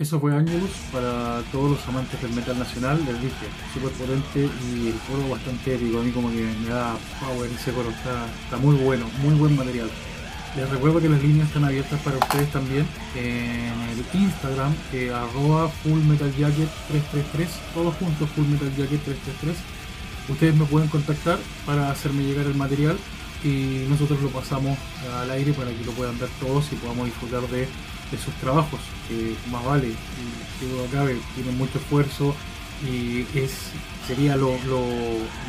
Eso 0.06 0.20
fue 0.20 0.36
Angelus 0.36 0.70
para 0.92 1.42
todos 1.52 1.72
los 1.72 1.88
amantes 1.88 2.22
del 2.22 2.32
metal 2.34 2.60
nacional, 2.60 3.04
les 3.08 3.20
dije, 3.24 3.48
súper 3.74 3.90
potente 3.94 4.48
y 4.70 4.90
el 4.90 5.00
coro 5.10 5.28
bastante 5.32 5.74
épico, 5.74 6.00
a 6.00 6.04
mí 6.04 6.12
como 6.12 6.30
que 6.30 6.46
me 6.62 6.70
da 6.70 6.96
power 7.20 7.50
ese 7.50 7.72
coro, 7.72 7.90
está, 7.90 8.28
está 8.44 8.58
muy 8.58 8.76
bueno, 8.76 9.08
muy 9.24 9.34
buen 9.34 9.56
material. 9.56 9.90
Les 10.56 10.70
recuerdo 10.70 11.02
que 11.02 11.10
las 11.10 11.24
líneas 11.24 11.48
están 11.48 11.66
abiertas 11.66 12.00
para 12.02 12.20
ustedes 12.20 12.52
también 12.52 12.86
en 13.16 13.74
el 13.90 14.22
Instagram, 14.22 14.76
que 14.92 15.12
arroba 15.12 15.72
fullmetaljacket333, 15.84 17.48
todos 17.74 17.96
juntos 17.96 18.30
fullmetaljacket333. 18.38 19.56
Ustedes 20.30 20.54
me 20.54 20.66
pueden 20.66 20.88
contactar 20.90 21.40
para 21.66 21.90
hacerme 21.90 22.26
llegar 22.26 22.46
el 22.46 22.54
material 22.54 22.96
y 23.44 23.88
nosotros 23.90 24.22
lo 24.22 24.30
pasamos 24.30 24.78
al 25.20 25.32
aire 25.32 25.52
para 25.54 25.72
que 25.72 25.84
lo 25.84 25.94
puedan 25.94 26.20
ver 26.20 26.30
todos 26.40 26.72
y 26.72 26.76
podamos 26.76 27.08
disfrutar 27.08 27.42
de, 27.50 27.68
de 28.16 28.22
sus 28.22 28.34
trabajos, 28.36 28.80
que 29.08 29.36
más 29.52 29.64
vale, 29.66 29.92
duda 30.62 30.88
cabe, 30.92 31.18
tienen 31.36 31.58
mucho 31.58 31.78
esfuerzo 31.78 32.36
y 32.84 33.26
es 33.38 33.72
sería 34.08 34.36
lo, 34.36 34.58
lo, 34.66 34.86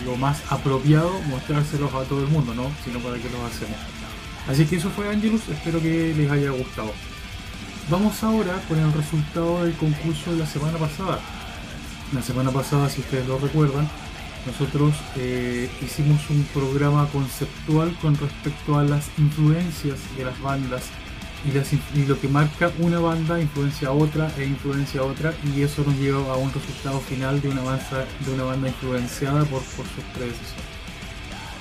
lo 0.05 0.17
más 0.17 0.41
apropiado 0.51 1.11
mostrárselos 1.29 1.93
a 1.93 2.05
todo 2.05 2.21
el 2.21 2.29
mundo, 2.29 2.55
¿no? 2.55 2.71
Sino 2.85 3.01
para 3.01 3.17
que 3.17 3.29
los 3.31 3.41
hacemos. 3.43 3.77
Así 4.49 4.65
que 4.65 4.77
eso 4.77 4.91
fue 4.91 5.09
Angelus, 5.09 5.49
espero 5.49 5.81
que 5.81 6.15
les 6.17 6.31
haya 6.31 6.51
gustado. 6.51 6.93
Vamos 7.91 8.23
ahora 8.23 8.61
con 8.69 8.79
el 8.79 8.93
resultado 8.93 9.65
del 9.65 9.75
concurso 9.75 10.33
de 10.33 10.39
la 10.39 10.47
semana 10.47 10.79
pasada. 10.79 11.21
La 12.13 12.23
semana 12.23 12.51
pasada, 12.51 12.89
si 12.89 13.01
ustedes 13.01 13.27
lo 13.27 13.39
recuerdan, 13.39 13.89
nosotros 14.47 14.95
eh, 15.17 15.69
hicimos 15.83 16.31
un 16.31 16.45
programa 16.55 17.09
conceptual 17.09 17.97
con 18.01 18.17
respecto 18.17 18.79
a 18.79 18.85
las 18.85 19.07
influencias 19.19 19.99
de 20.17 20.25
las 20.25 20.41
bandas 20.41 20.85
y, 21.95 22.05
lo 22.07 22.19
que 22.21 22.29
marca 22.29 22.71
una 22.79 22.99
banda 22.99 23.41
influencia 23.41 23.89
a 23.89 23.93
otra 23.93 24.31
e 24.37 24.45
influencia 24.45 25.01
a 25.01 25.05
otra 25.05 25.33
y 25.55 25.63
eso 25.63 25.85
nos 25.85 25.97
lleva 25.97 26.33
a 26.33 26.37
un 26.37 26.53
resultado 26.53 27.01
final 27.01 27.41
de 27.41 27.49
una 27.49 27.63
banda, 27.63 28.07
de 28.25 28.33
una 28.33 28.45
banda 28.45 28.69
influenciada 28.69 29.45
por, 29.45 29.63
sus 29.63 30.05
predecesores. 30.15 30.65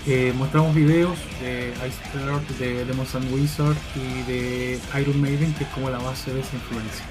Eh, 0.07 0.33
mostramos 0.37 0.75
videos 0.75 1.17
de 1.41 1.73
Ice 1.87 2.63
de 2.63 2.85
Demons 2.85 3.15
and 3.15 3.31
Wizard 3.33 3.75
y 3.95 4.31
de 4.31 4.79
Iron 5.01 5.21
Maiden, 5.21 5.53
que 5.53 5.63
es 5.63 5.69
como 5.71 5.89
la 5.89 5.97
base 5.97 6.33
de 6.33 6.41
esa 6.41 6.55
influencia. 6.55 7.05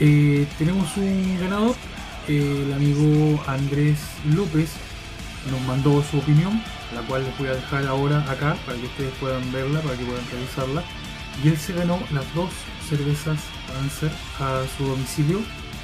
Eh, 0.00 0.46
tenemos 0.58 0.96
un 0.96 1.38
ganador, 1.40 1.74
eh, 2.28 2.64
el 2.66 2.72
amigo 2.72 3.42
Andrés 3.46 3.98
López 4.34 4.70
nos 5.50 5.60
mandó 5.62 6.02
su 6.02 6.18
opinión, 6.18 6.62
la 6.94 7.02
cual 7.02 7.24
les 7.24 7.38
voy 7.38 7.48
a 7.48 7.54
dejar 7.54 7.86
ahora 7.86 8.18
acá 8.30 8.56
para 8.66 8.78
que 8.78 8.86
ustedes 8.86 9.12
puedan 9.20 9.52
verla, 9.52 9.80
para 9.80 9.96
que 9.96 10.04
puedan 10.04 10.24
revisarla. 10.30 10.84
Y 11.42 11.48
él 11.48 11.56
se 11.56 11.72
ganó 11.72 11.98
las 12.12 12.34
dos 12.34 12.50
cervezas 12.88 13.38
Panzer 13.68 14.10
a 14.40 14.64
su 14.76 14.84
domicilio. 14.84 15.38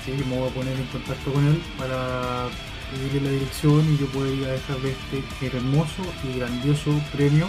¿sí? 0.05 0.13
Me 0.29 0.39
voy 0.39 0.49
a 0.49 0.55
poner 0.55 0.79
en 0.79 0.87
contacto 0.87 1.33
con 1.33 1.45
él 1.47 1.61
para 1.79 2.49
pedirle 2.91 3.29
la 3.29 3.31
dirección 3.31 3.93
y 3.93 3.99
yo 3.99 4.07
pueda 4.07 4.31
ir 4.31 4.45
a 4.45 4.53
dejarle 4.53 4.91
este 4.91 5.47
hermoso 5.47 6.03
y 6.25 6.39
grandioso 6.39 6.91
premio 7.13 7.49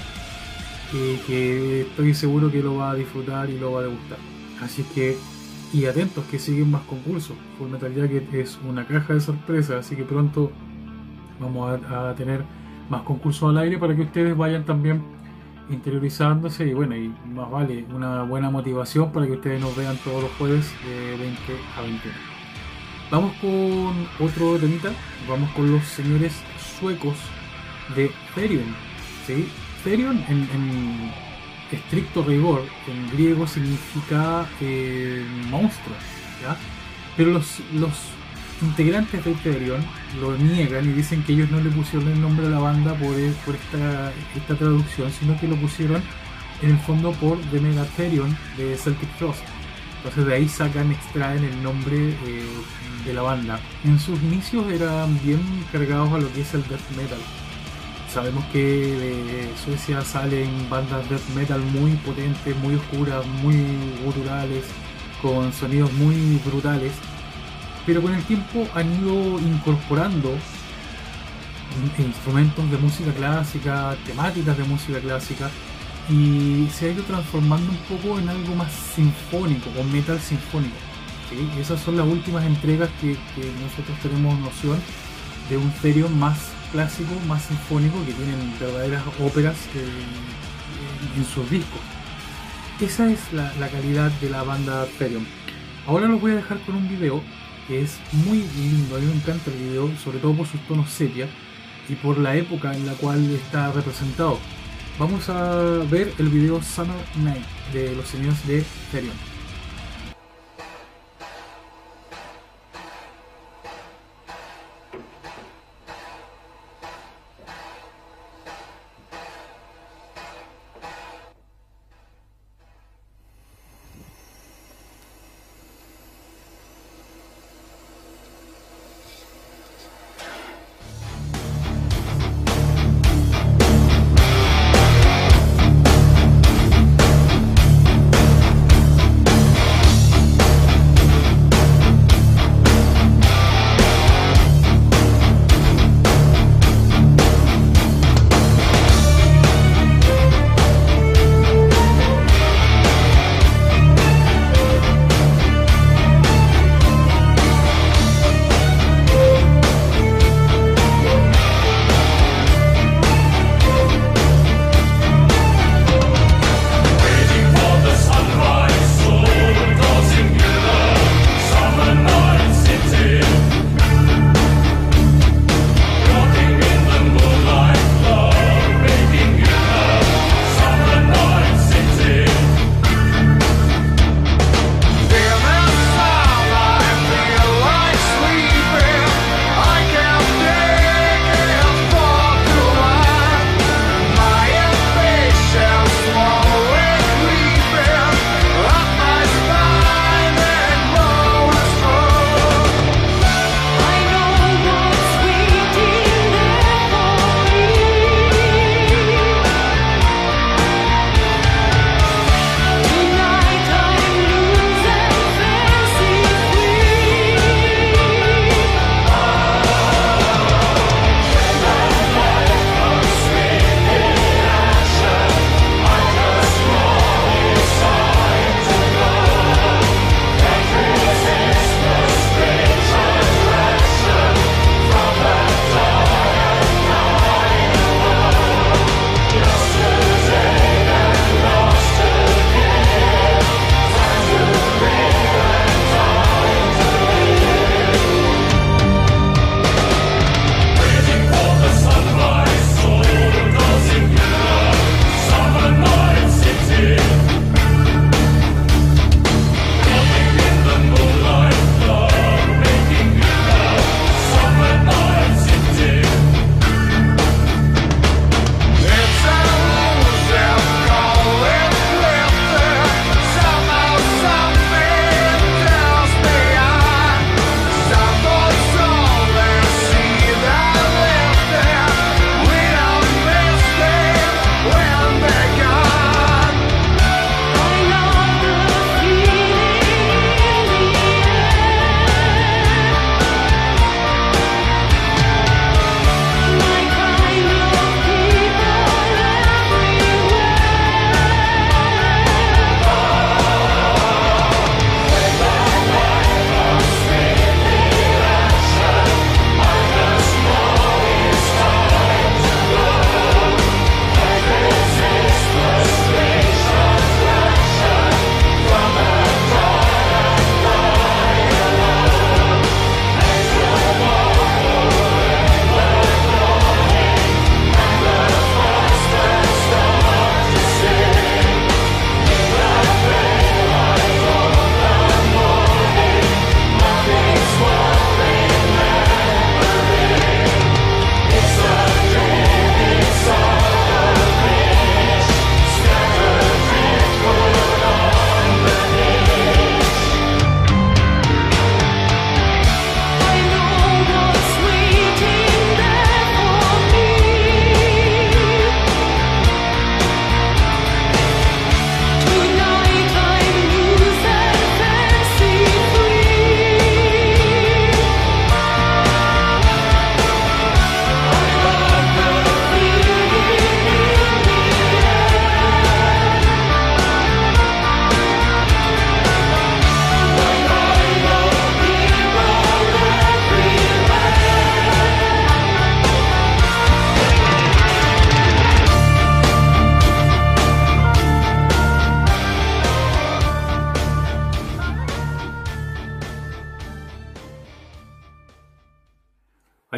eh, 0.94 1.20
que 1.26 1.82
estoy 1.82 2.14
seguro 2.14 2.52
que 2.52 2.62
lo 2.62 2.78
va 2.78 2.92
a 2.92 2.96
disfrutar 2.96 3.50
y 3.50 3.58
lo 3.58 3.74
va 3.74 3.80
a 3.82 3.84
degustar. 3.84 4.18
Así 4.62 4.84
que, 4.94 5.18
y 5.74 5.86
atentos 5.86 6.24
que 6.26 6.40
siguen 6.40 6.72
más 6.72 6.84
concursos. 6.84 7.36
Full 7.58 7.70
Metal 7.70 7.94
Jacket 7.94 8.34
es 8.34 8.60
una 8.68 8.86
caja 8.86 9.14
de 9.14 9.20
sorpresas, 9.20 9.86
así 9.86 9.96
que 9.96 10.04
pronto 10.04 10.52
vamos 11.40 11.82
a 11.90 12.14
tener 12.16 12.44
más 12.90 13.02
concursos 13.02 13.50
al 13.50 13.58
aire 13.58 13.78
para 13.78 13.96
que 13.96 14.04
ustedes 14.04 14.38
vayan 14.38 14.64
también 14.64 15.15
interiorizándose 15.70 16.68
y 16.68 16.74
bueno, 16.74 16.96
y 16.96 17.14
más 17.34 17.50
vale 17.50 17.86
una 17.94 18.24
buena 18.24 18.50
motivación 18.50 19.12
para 19.12 19.26
que 19.26 19.34
ustedes 19.34 19.62
nos 19.62 19.76
vean 19.76 19.98
todos 20.04 20.24
los 20.24 20.32
jueves 20.34 20.72
de 20.86 21.18
20 21.18 21.42
a 21.78 21.82
21. 21.82 22.16
Vamos 23.12 23.34
con 23.40 24.26
otro 24.26 24.58
temita, 24.58 24.90
vamos 25.30 25.50
con 25.52 25.72
los 25.72 25.84
señores 25.84 26.34
suecos 26.80 27.16
de 27.96 28.12
Therion. 28.34 28.76
¿sí? 29.26 29.48
Therion 29.84 30.24
en, 30.28 31.12
estricto 31.72 32.24
rigor, 32.24 32.64
en 32.88 33.12
griego 33.12 33.46
significa 33.48 34.48
eh, 34.62 35.26
monstruo, 35.50 35.96
¿ya? 36.42 36.56
pero 37.18 37.32
los, 37.32 37.60
los 37.74 38.15
integrantes 38.62 39.24
de 39.24 39.34
Therion 39.36 39.84
lo 40.20 40.38
niegan 40.38 40.86
y 40.86 40.94
dicen 40.94 41.24
que 41.24 41.34
ellos 41.34 41.52
no 41.52 41.60
le 41.60 41.70
pusieron 41.70 42.08
el 42.10 42.22
nombre 42.22 42.48
a 42.48 42.50
la 42.50 42.60
banda 42.60 42.94
por, 42.96 43.16
por 43.46 43.56
esta, 43.56 44.12
esta 44.36 44.56
traducción, 44.56 45.12
sino 45.12 45.40
que 45.40 45.48
lo 45.48 45.56
pusieron 45.56 46.02
en 46.62 46.72
el 46.72 46.78
fondo 46.80 47.12
por 47.14 47.40
The 47.52 47.60
Megatherion 47.60 48.36
de 48.58 48.78
Celtic 48.78 49.10
Frost. 49.18 49.44
Entonces 49.98 50.26
de 50.26 50.34
ahí 50.36 50.48
sacan, 50.48 50.92
extraen 50.92 51.44
el 51.44 51.64
nombre 51.64 52.10
eh, 52.10 52.46
de 53.06 53.14
la 53.14 53.24
banda. 53.24 53.60
En 53.84 54.00
sus 54.00 54.22
inicios 54.22 54.72
eran 54.72 55.20
bien 55.24 55.42
cargados 55.72 56.12
a 56.14 56.20
lo 56.20 56.32
que 56.32 56.42
es 56.42 56.54
el 56.54 56.62
death 56.68 56.90
metal. 56.96 57.20
Sabemos 58.14 58.46
que 58.46 58.60
de 58.60 59.50
Suecia 59.64 60.02
salen 60.02 60.70
bandas 60.70 61.10
death 61.10 61.28
metal 61.36 61.60
muy 61.60 61.92
potentes, 61.98 62.56
muy 62.58 62.76
oscuras, 62.76 63.26
muy 63.42 63.58
guturales, 64.06 64.64
con 65.22 65.52
sonidos 65.52 65.92
muy 65.94 66.40
brutales. 66.46 66.94
Pero 67.86 68.02
con 68.02 68.14
el 68.14 68.24
tiempo 68.24 68.68
han 68.74 68.92
ido 69.02 69.40
incorporando 69.40 70.32
in- 71.76 72.06
instrumentos 72.06 72.70
de 72.72 72.78
música 72.78 73.12
clásica, 73.14 73.96
temáticas 74.06 74.58
de 74.58 74.64
música 74.64 75.00
clásica, 75.00 75.50
y 76.10 76.68
se 76.74 76.88
ha 76.88 76.92
ido 76.92 77.04
transformando 77.04 77.72
un 77.72 77.78
poco 77.78 78.20
en 78.20 78.30
algo 78.30 78.56
más 78.56 78.72
sinfónico, 78.96 79.70
o 79.80 79.84
metal 79.84 80.20
sinfónico. 80.20 80.76
esas 81.60 81.82
son 81.82 81.98
las 81.98 82.06
últimas 82.06 82.46
entregas 82.46 82.90
que, 83.02 83.18
nosotros 83.64 83.98
tenemos 84.02 84.38
noción 84.40 84.80
de 85.50 85.58
un 85.58 85.72
Therion 85.82 86.18
más 86.18 86.38
clásico, 86.72 87.12
más 87.28 87.44
sinfónico, 87.44 88.04
que 88.06 88.14
tienen 88.14 88.54
verdaderas 88.60 89.04
óperas 89.20 89.56
en, 89.76 91.26
sus 91.34 91.50
discos. 91.50 91.80
Esa 92.82 93.10
es 93.10 93.20
la, 93.32 93.54
la 93.60 93.70
calidad 93.70 94.12
de 94.22 94.30
la 94.30 94.44
banda 94.44 94.86
Therion. 95.00 95.26
Ahora 95.88 96.08
los 96.08 96.20
voy 96.20 96.32
a 96.32 96.36
dejar 96.36 96.60
con 96.60 96.76
un 96.76 96.90
video 96.90 97.24
que 97.68 97.82
es 97.82 97.98
muy 98.12 98.44
lindo, 98.56 98.96
a 98.96 99.00
mí 99.00 99.06
me 99.06 99.14
encanta 99.14 99.52
el 99.52 99.58
video, 99.58 99.92
sobre 100.04 100.20
todo 100.20 100.34
por 100.34 100.48
sus 100.48 100.60
tonos 100.68 100.90
sepia, 100.90 101.28
y 101.88 101.96
por 101.96 102.18
la 102.18 102.36
época 102.36 102.74
en 102.74 102.86
la 102.86 102.94
cual 102.94 103.30
está 103.32 103.72
representado. 103.72 104.40
Vamos 104.98 105.30
a 105.30 105.56
ver 105.90 106.14
el 106.18 106.30
video 106.30 106.62
Summer 106.62 106.96
Night 107.18 107.46
de 107.74 107.96
los 107.96 108.08
señores 108.08 108.48
de 108.48 108.64
Therion. 108.92 109.35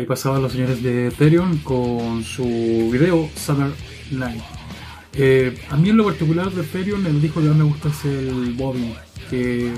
Pasaban 0.07 0.41
los 0.41 0.51
señores 0.51 0.81
de 0.81 1.07
Ethereum 1.07 1.57
con 1.59 2.23
su 2.23 2.43
video 2.91 3.29
Summer 3.35 3.71
Night. 4.11 4.41
Eh, 5.13 5.57
a 5.69 5.75
mí 5.77 5.89
en 5.89 5.97
lo 5.97 6.05
particular 6.05 6.51
de 6.51 6.61
Ethereum 6.61 7.05
el 7.07 7.21
disco 7.21 7.41
que 7.41 7.47
más 7.47 7.57
me 7.57 7.63
gusta 7.63 7.89
es 7.89 8.05
el 8.05 8.53
Bobbing, 8.53 8.93
que 9.29 9.71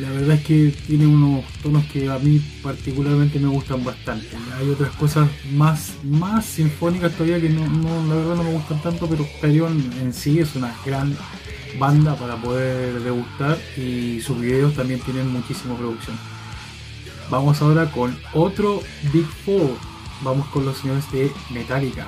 la 0.00 0.10
verdad 0.10 0.36
es 0.36 0.44
que 0.44 0.72
tiene 0.86 1.06
unos 1.06 1.44
tonos 1.62 1.84
que 1.86 2.08
a 2.08 2.18
mí 2.18 2.40
particularmente 2.62 3.38
me 3.40 3.48
gustan 3.48 3.84
bastante. 3.84 4.28
Hay 4.58 4.68
otras 4.70 4.90
cosas 4.92 5.28
más, 5.52 5.94
más 6.04 6.44
sinfónicas 6.46 7.12
todavía 7.12 7.40
que 7.40 7.48
no, 7.50 7.66
no- 7.66 8.06
la 8.08 8.14
verdad 8.14 8.36
no 8.36 8.44
me 8.44 8.52
gustan 8.52 8.80
tanto, 8.82 9.08
pero 9.08 9.24
Ethereum 9.24 9.76
en 10.00 10.12
sí 10.14 10.38
es 10.38 10.54
una 10.54 10.72
gran 10.84 11.16
banda 11.78 12.14
para 12.16 12.36
poder 12.36 13.00
degustar 13.00 13.58
y 13.76 14.20
sus 14.20 14.40
videos 14.40 14.74
también 14.74 15.00
tienen 15.00 15.28
muchísima 15.28 15.76
producción. 15.76 16.16
Vamos 17.30 17.60
ahora 17.60 17.90
con 17.90 18.16
otro 18.34 18.82
Big 19.12 19.26
Four. 19.26 19.76
Vamos 20.22 20.46
con 20.48 20.64
los 20.64 20.78
señores 20.78 21.10
de 21.12 21.30
Metallica. 21.50 22.06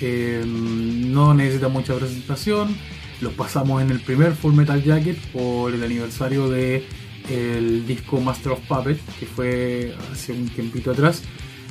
Eh, 0.00 0.44
no 0.46 1.32
necesita 1.32 1.68
mucha 1.68 1.94
presentación. 1.94 2.76
Los 3.20 3.32
pasamos 3.34 3.82
en 3.82 3.90
el 3.90 4.00
primer 4.00 4.32
Full 4.34 4.54
Metal 4.54 4.82
Jacket 4.82 5.18
por 5.32 5.72
el 5.72 5.82
aniversario 5.82 6.48
de 6.48 6.86
el 7.30 7.86
disco 7.86 8.20
Master 8.20 8.52
of 8.52 8.60
Puppets, 8.66 9.00
que 9.18 9.26
fue 9.26 9.94
hace 10.12 10.32
un 10.32 10.48
tiempito 10.48 10.90
atrás. 10.90 11.22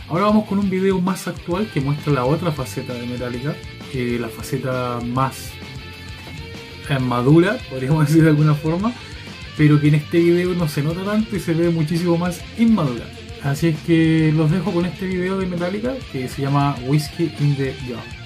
Ahora 0.07 0.25
vamos 0.25 0.45
con 0.45 0.59
un 0.59 0.69
video 0.69 1.01
más 1.01 1.27
actual 1.27 1.69
que 1.73 1.81
muestra 1.81 2.13
la 2.13 2.25
otra 2.25 2.51
faceta 2.51 2.93
de 2.93 3.05
Metallica, 3.05 3.55
que 3.91 4.17
la 4.17 4.29
faceta 4.29 4.99
más 5.05 5.51
eh, 6.89 6.99
madura, 6.99 7.57
podríamos 7.69 8.05
decir 8.07 8.23
de 8.23 8.29
alguna 8.29 8.53
forma, 8.53 8.93
pero 9.57 9.81
que 9.81 9.87
en 9.87 9.95
este 9.95 10.19
video 10.19 10.53
no 10.53 10.67
se 10.67 10.83
nota 10.83 11.03
tanto 11.03 11.35
y 11.35 11.39
se 11.39 11.53
ve 11.53 11.69
muchísimo 11.69 12.17
más 12.17 12.41
inmadura. 12.57 13.05
Así 13.43 13.67
es 13.67 13.77
que 13.81 14.31
los 14.35 14.51
dejo 14.51 14.71
con 14.71 14.85
este 14.85 15.07
video 15.07 15.37
de 15.37 15.45
Metallica 15.45 15.93
que 16.11 16.27
se 16.27 16.41
llama 16.41 16.75
Whiskey 16.85 17.33
in 17.39 17.55
the 17.55 17.73
Jar. 17.87 18.16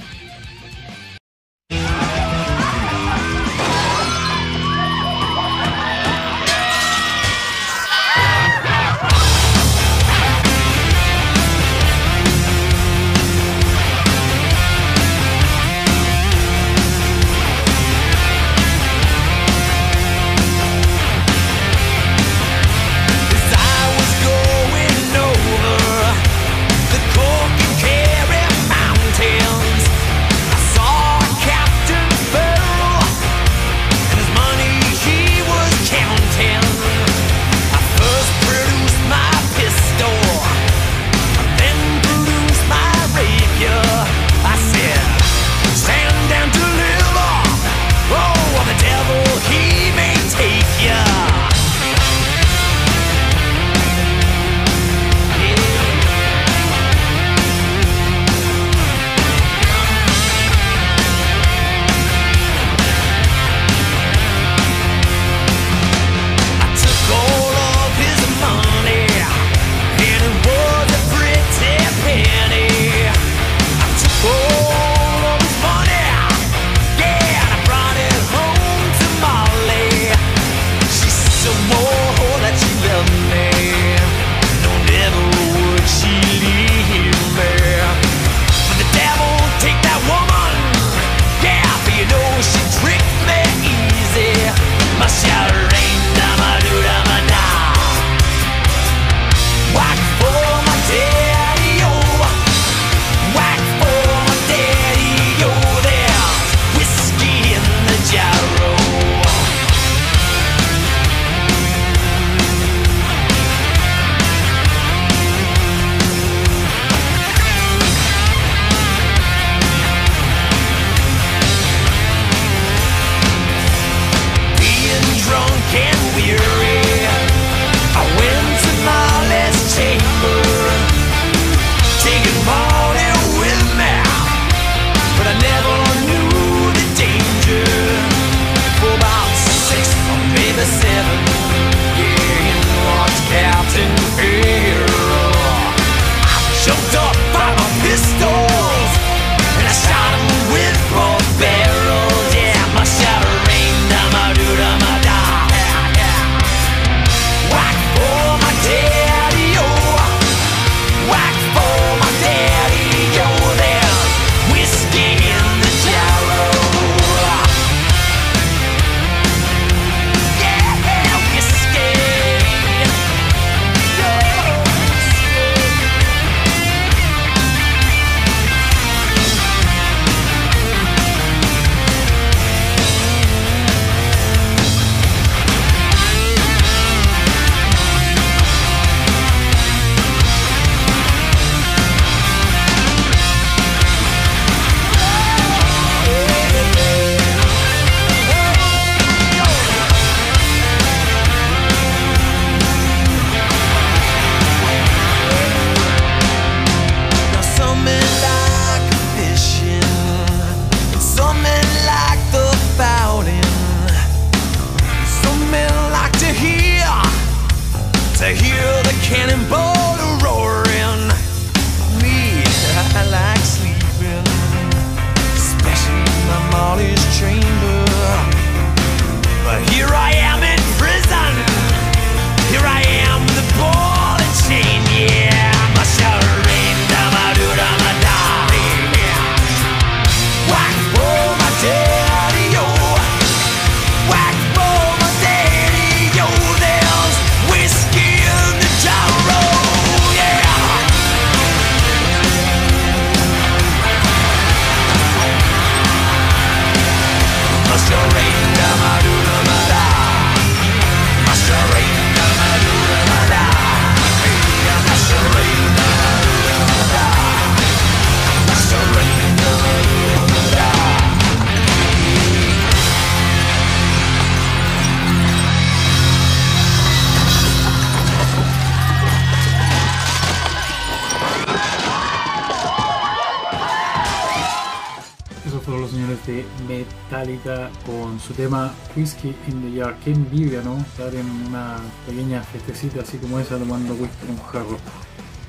Su 288.25 288.33
tema 288.33 288.73
Whiskey 288.95 289.35
in 289.47 289.61
the 289.61 289.79
Jar. 289.79 289.97
Qué 290.03 290.11
envidia, 290.11 290.61
¿no? 290.61 290.77
Estar 290.77 291.13
en 291.15 291.29
una 291.47 291.77
pequeña 292.05 292.41
festecita 292.43 293.01
así 293.01 293.17
como 293.17 293.39
esa 293.39 293.57
tomando 293.57 293.93
whisky 293.95 294.27
con 294.27 294.37
jarro. 294.43 294.77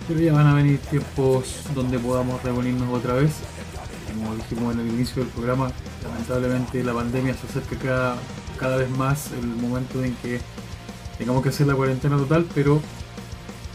Pero 0.08 0.20
ya 0.20 0.32
van 0.32 0.46
a 0.46 0.54
venir 0.54 0.78
tiempos 0.78 1.64
donde 1.74 1.98
podamos 1.98 2.42
reunirnos 2.42 2.88
otra 2.92 3.14
vez. 3.14 3.32
Como 4.14 4.34
dijimos 4.36 4.74
en 4.74 4.80
el 4.80 4.88
inicio 4.88 5.22
del 5.22 5.32
programa, 5.32 5.70
lamentablemente 6.02 6.82
la 6.82 6.92
pandemia 6.92 7.34
se 7.34 7.46
acerca 7.46 7.76
cada, 7.76 8.16
cada 8.58 8.76
vez 8.76 8.90
más 8.90 9.30
el 9.32 9.46
momento 9.46 10.02
en 10.02 10.14
que 10.16 10.40
tengamos 11.18 11.42
que 11.42 11.48
hacer 11.50 11.66
la 11.66 11.74
cuarentena 11.74 12.16
total, 12.16 12.46
pero 12.54 12.80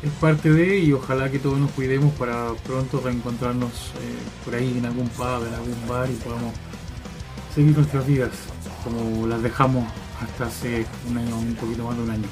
es 0.03 0.11
parte 0.19 0.51
de 0.51 0.79
y 0.79 0.93
ojalá 0.93 1.31
que 1.31 1.39
todos 1.39 1.57
nos 1.57 1.71
cuidemos 1.71 2.13
para 2.13 2.53
pronto 2.65 3.01
reencontrarnos 3.03 3.71
eh, 3.71 4.45
por 4.45 4.53
ahí 4.53 4.77
en 4.77 4.85
algún 4.85 5.09
pub, 5.09 5.47
en 5.47 5.53
algún 5.53 5.87
bar 5.87 6.09
y 6.09 6.15
podamos 6.15 6.53
seguir 7.55 7.75
nuestras 7.75 8.05
vidas 8.05 8.31
como 8.87 9.27
las 9.27 9.41
dejamos 9.41 9.85
hasta 10.21 10.45
hace 10.45 10.85
un 11.09 11.17
año, 11.17 11.37
un 11.37 11.55
poquito 11.55 11.83
más 11.83 11.97
de 11.97 12.03
un 12.03 12.09
año. 12.09 12.27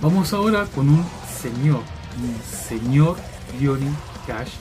Vamos 0.00 0.32
ahora 0.32 0.66
con 0.74 0.88
un 0.88 1.04
señor, 1.40 1.82
un 2.22 2.68
señor 2.68 3.16
Johnny 3.62 3.90
Cash, 4.26 4.52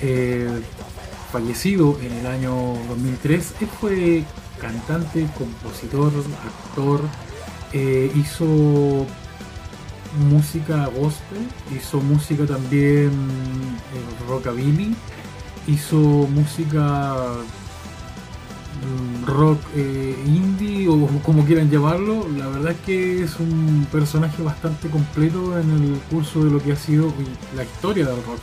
eh, 0.00 0.62
fallecido 1.30 1.98
en 2.00 2.12
el 2.12 2.26
año 2.26 2.52
2003. 2.88 3.54
Él 3.60 3.68
fue 3.80 4.24
cantante, 4.60 5.28
compositor, 5.36 6.12
actor, 6.44 7.00
eh, 7.72 8.10
hizo 8.14 9.06
música 10.30 10.86
gospel, 10.86 11.46
hizo 11.76 12.00
música 12.00 12.46
también 12.46 13.10
eh, 13.10 14.28
rockabilly, 14.28 14.96
hizo 15.66 15.98
música 15.98 17.14
rock 19.26 19.60
eh, 19.74 20.16
indie 20.26 20.88
o 20.88 21.06
como 21.22 21.44
quieran 21.44 21.70
llamarlo. 21.70 22.26
La 22.36 22.46
verdad 22.48 22.72
es 22.72 22.80
que 22.80 23.24
es 23.24 23.38
un 23.38 23.86
personaje 23.90 24.42
bastante 24.42 24.88
completo 24.88 25.58
en 25.58 25.70
el 25.70 26.00
curso 26.10 26.44
de 26.44 26.50
lo 26.50 26.62
que 26.62 26.72
ha 26.72 26.76
sido 26.76 27.12
la 27.54 27.64
historia 27.64 28.06
del 28.06 28.16
rock. 28.24 28.40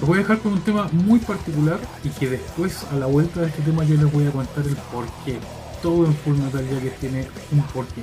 Los 0.00 0.08
voy 0.08 0.18
a 0.18 0.22
dejar 0.22 0.38
con 0.40 0.54
un 0.54 0.60
tema 0.60 0.88
muy 0.92 1.18
particular 1.20 1.78
y 2.02 2.08
que 2.08 2.28
después 2.28 2.84
a 2.92 2.96
la 2.96 3.06
vuelta 3.06 3.40
de 3.40 3.46
este 3.46 3.62
tema 3.62 3.84
yo 3.84 3.96
les 3.96 4.10
voy 4.12 4.26
a 4.26 4.30
contar 4.30 4.66
el 4.66 4.76
porqué. 4.92 5.38
Todo 5.82 6.06
en 6.06 6.14
Full 6.14 6.36
Metal 6.36 6.64
ya 6.68 6.80
que 6.80 6.90
tiene 6.90 7.28
un 7.50 7.62
porqué. 7.62 8.02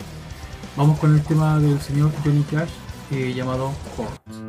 Vamos 0.78 1.00
con 1.00 1.14
el 1.14 1.22
tema 1.24 1.60
del 1.60 1.80
señor 1.82 2.12
Johnny 2.24 2.44
Cash 2.44 2.70
eh, 3.12 3.34
llamado 3.34 3.72
Fort. 3.98 4.49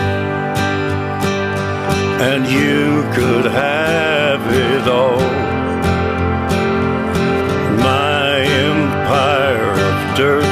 And 2.23 2.45
you 2.45 3.01
could 3.15 3.45
have 3.45 4.41
it 4.53 4.87
all. 4.87 5.19
My 7.81 8.41
empire 8.41 9.71
of 9.71 10.15
dirt. 10.15 10.45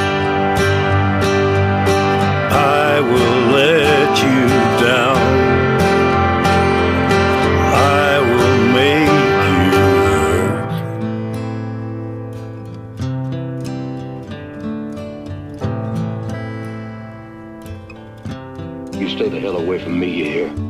I 2.52 3.00
will 3.00 3.52
let 3.52 4.18
you 4.18 4.48
down. 4.84 5.18
I 7.72 8.18
will 8.18 8.60
make 8.74 9.08
you 9.48 9.70
hurt. 18.90 19.00
You 19.00 19.08
stay 19.08 19.28
the 19.28 19.38
hell 19.38 19.56
away 19.56 19.78
from 19.78 20.00
me, 20.00 20.08
you 20.10 20.24
hear? 20.24 20.69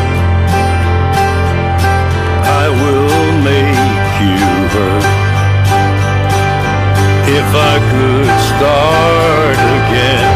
if 7.33 7.49
I 7.55 7.75
could 7.91 8.31
start 8.51 9.57
again. 9.79 10.31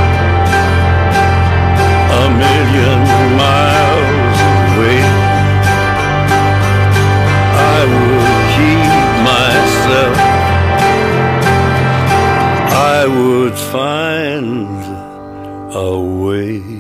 A 2.24 2.26
million 2.44 3.02
miles 3.44 4.38
away. 4.76 5.02
I 7.76 7.80
would 7.92 8.36
keep 8.56 8.94
myself. 9.32 10.18
I 12.94 13.08
would 13.18 13.58
find 13.74 14.80
a 15.76 16.00
way. 16.24 16.75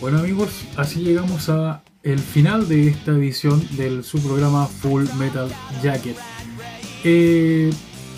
Bueno 0.00 0.18
amigos, 0.18 0.50
así 0.76 1.00
llegamos 1.00 1.48
a 1.48 1.82
el 2.04 2.20
final 2.20 2.68
de 2.68 2.86
esta 2.86 3.10
edición 3.10 3.66
del 3.76 4.04
su 4.04 4.20
programa 4.22 4.66
Full 4.66 5.06
Metal 5.18 5.50
Jacket. 5.82 6.16
Eh, 7.02 7.72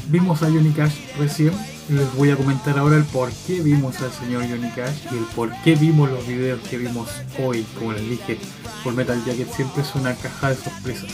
vimos 0.08 0.42
a 0.42 0.50
Johnny 0.50 0.72
Cash 0.72 0.94
recién, 1.18 1.52
les 1.88 2.14
voy 2.16 2.30
a 2.30 2.36
comentar 2.36 2.78
ahora 2.78 2.98
el 2.98 3.04
por 3.04 3.30
qué 3.46 3.62
vimos 3.62 3.98
al 4.02 4.12
señor 4.12 4.42
Johnny 4.46 4.68
Cash 4.72 5.06
y 5.10 5.16
el 5.16 5.24
por 5.34 5.50
qué 5.62 5.74
vimos 5.74 6.10
los 6.10 6.26
videos 6.26 6.60
que 6.68 6.76
vimos 6.76 7.08
hoy. 7.42 7.64
Como 7.78 7.94
les 7.94 8.10
dije, 8.10 8.38
Full 8.82 8.94
Metal 8.94 9.24
Jacket 9.24 9.50
siempre 9.50 9.82
es 9.82 9.94
una 9.94 10.14
caja 10.14 10.50
de 10.50 10.56
sorpresas. 10.56 11.10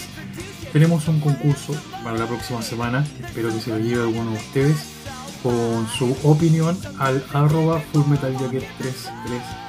Tenemos 0.72 1.06
un 1.06 1.20
concurso 1.20 1.74
para 2.02 2.18
la 2.18 2.26
próxima 2.26 2.60
semana, 2.60 3.06
espero 3.24 3.50
que 3.50 3.60
se 3.60 3.70
lo 3.70 3.78
lleve 3.78 4.02
alguno 4.02 4.32
de 4.32 4.38
ustedes 4.38 4.96
con 5.44 5.86
su 5.96 6.16
opinión 6.24 6.76
al 6.98 7.24
arroba 7.32 7.80
fullmetaljacket333. 7.92 8.66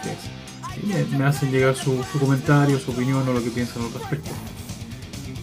Sí, 0.04 0.12
me, 0.12 0.37
me 1.18 1.24
hacen 1.26 1.52
llegar 1.52 1.76
su, 1.76 2.04
su 2.12 2.20
comentario, 2.20 2.80
su 2.80 2.92
opinión 2.92 3.28
o 3.28 3.34
lo 3.34 3.44
que 3.44 3.50
piensan 3.50 3.84
al 3.84 3.94
respecto. 3.94 4.30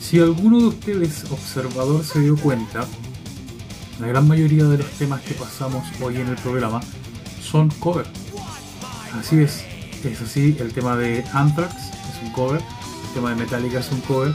Si 0.01 0.21
alguno 0.21 0.61
de 0.61 0.67
ustedes, 0.67 1.25
observador, 1.31 2.05
se 2.05 2.21
dio 2.21 2.37
cuenta, 2.37 2.87
la 4.01 4.07
gran 4.07 4.29
mayoría 4.29 4.65
de 4.65 4.79
los 4.79 4.91
temas 4.93 5.23
que 5.23 5.35
pasamos 5.35 5.85
hoy 6.01 6.17
en 6.17 6.29
el 6.29 6.37
programa 6.37 6.81
son 7.41 7.71
cover. 7.79 8.07
Así 9.19 9.41
es, 9.41 9.65
es 10.05 10.21
así, 10.21 10.57
el 10.59 10.73
tema 10.73 10.97
de 10.97 11.25
Anthrax 11.33 11.75
es 11.75 12.23
un 12.23 12.33
cover, 12.33 12.61
el 12.61 13.15
tema 13.15 13.31
de 13.31 13.37
Metallica 13.37 13.79
es 13.79 13.91
un 13.93 14.01
cover, 14.01 14.35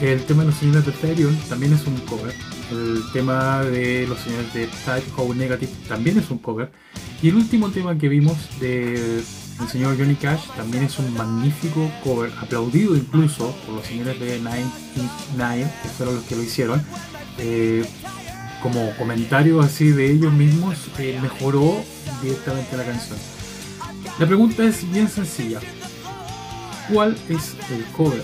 el 0.00 0.24
tema 0.24 0.42
de 0.42 0.48
los 0.48 0.58
señores 0.58 0.84
de 0.84 0.92
Therion 0.92 1.36
también 1.48 1.72
es 1.72 1.86
un 1.86 1.96
cover, 2.00 2.34
el 2.70 3.02
tema 3.12 3.62
de 3.62 4.06
los 4.08 4.18
señores 4.18 4.52
de 4.52 4.66
Type 4.66 5.10
O 5.16 5.32
Negative 5.32 5.72
también 5.88 6.18
es 6.18 6.30
un 6.30 6.38
cover, 6.38 6.70
y 7.22 7.28
el 7.28 7.36
último 7.36 7.70
tema 7.70 7.96
que 7.96 8.08
vimos 8.08 8.36
de 8.60 9.22
el 9.60 9.68
señor 9.68 9.96
Johnny 9.98 10.14
Cash 10.14 10.46
también 10.56 10.84
es 10.84 10.98
un 10.98 11.12
magnífico 11.14 11.90
cover, 12.04 12.32
aplaudido 12.40 12.96
incluso 12.96 13.54
por 13.66 13.76
los 13.76 13.86
señores 13.86 14.18
de 14.20 14.38
Nine 14.38 14.70
Inch 14.96 15.36
Nine, 15.36 15.70
que 15.82 15.88
fueron 15.88 16.16
los 16.16 16.24
que 16.24 16.36
lo 16.36 16.42
hicieron. 16.42 16.82
Eh, 17.38 17.84
como 18.62 18.92
comentario 18.96 19.60
así 19.60 19.90
de 19.90 20.10
ellos 20.10 20.32
mismos, 20.32 20.76
eh, 20.98 21.18
mejoró 21.22 21.82
directamente 22.22 22.76
la 22.76 22.84
canción. 22.84 23.18
La 24.18 24.26
pregunta 24.26 24.64
es 24.64 24.90
bien 24.90 25.08
sencilla. 25.08 25.60
¿Cuál 26.92 27.16
es 27.28 27.54
el 27.70 27.84
cover 27.96 28.22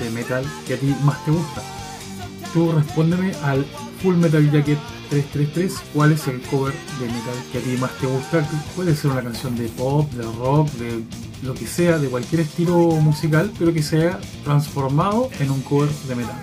de 0.00 0.10
metal 0.10 0.44
que 0.66 0.74
a 0.74 0.76
ti 0.78 0.94
más 1.04 1.24
te 1.24 1.30
gusta? 1.30 1.62
Tú 2.52 2.72
respóndeme 2.72 3.32
al 3.42 3.64
Full 4.02 4.16
Metal 4.16 4.50
Jacket 4.50 4.78
333 5.08 5.72
cuál 5.94 6.12
es 6.12 6.26
el 6.28 6.40
cover 6.42 6.74
de 7.00 7.06
metal 7.06 7.34
que 7.52 7.58
a 7.58 7.60
ti 7.60 7.76
más 7.80 7.90
te 7.98 8.06
gusta. 8.06 8.48
Puede 8.74 8.94
ser 8.94 9.10
una 9.10 9.22
canción 9.22 9.56
de 9.56 9.68
pop, 9.68 10.10
de 10.12 10.22
rock, 10.22 10.70
de 10.72 11.02
lo 11.42 11.54
que 11.54 11.66
sea, 11.66 11.98
de 11.98 12.08
cualquier 12.08 12.42
estilo 12.42 12.76
musical, 12.76 13.50
pero 13.58 13.72
que 13.72 13.82
sea 13.82 14.18
transformado 14.44 15.30
en 15.40 15.50
un 15.50 15.62
cover 15.62 15.88
de 16.08 16.14
metal. 16.14 16.36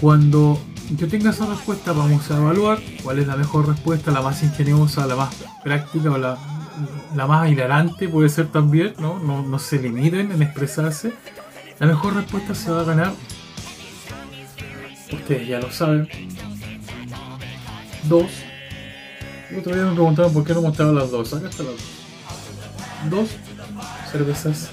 Cuando 0.00 0.58
yo 0.96 1.08
tenga 1.08 1.30
esa 1.30 1.46
respuesta, 1.46 1.92
vamos 1.92 2.30
a 2.30 2.36
evaluar 2.36 2.78
cuál 3.02 3.18
es 3.18 3.26
la 3.26 3.36
mejor 3.36 3.68
respuesta, 3.68 4.10
la 4.10 4.22
más 4.22 4.42
ingeniosa, 4.42 5.06
la 5.06 5.16
más 5.16 5.34
práctica 5.62 6.10
o 6.10 6.18
la, 6.18 6.38
la 7.14 7.26
más 7.26 7.50
hilarante 7.50 8.08
puede 8.08 8.28
ser 8.28 8.48
también, 8.48 8.94
¿no? 8.98 9.18
¿no? 9.18 9.42
No 9.42 9.58
se 9.58 9.80
limiten 9.80 10.32
en 10.32 10.42
expresarse. 10.42 11.12
La 11.78 11.86
mejor 11.86 12.14
respuesta 12.14 12.54
se 12.54 12.70
va 12.70 12.80
a 12.80 12.84
ganar. 12.84 13.12
Ustedes 15.12 15.48
ya 15.48 15.60
lo 15.60 15.70
saben. 15.70 16.08
Dos. 18.04 18.30
El 19.50 19.58
otro 19.58 19.74
día 19.74 19.84
me 19.84 19.94
preguntaban 19.94 20.32
por 20.32 20.44
qué 20.44 20.54
no 20.54 20.62
mostraba 20.62 20.92
las 20.92 21.10
dos. 21.10 21.32
Acá 21.34 21.48
están 21.48 21.66
las 21.66 21.76
dos. 21.76 21.84
Dos 23.10 23.28
cervezas 24.10 24.70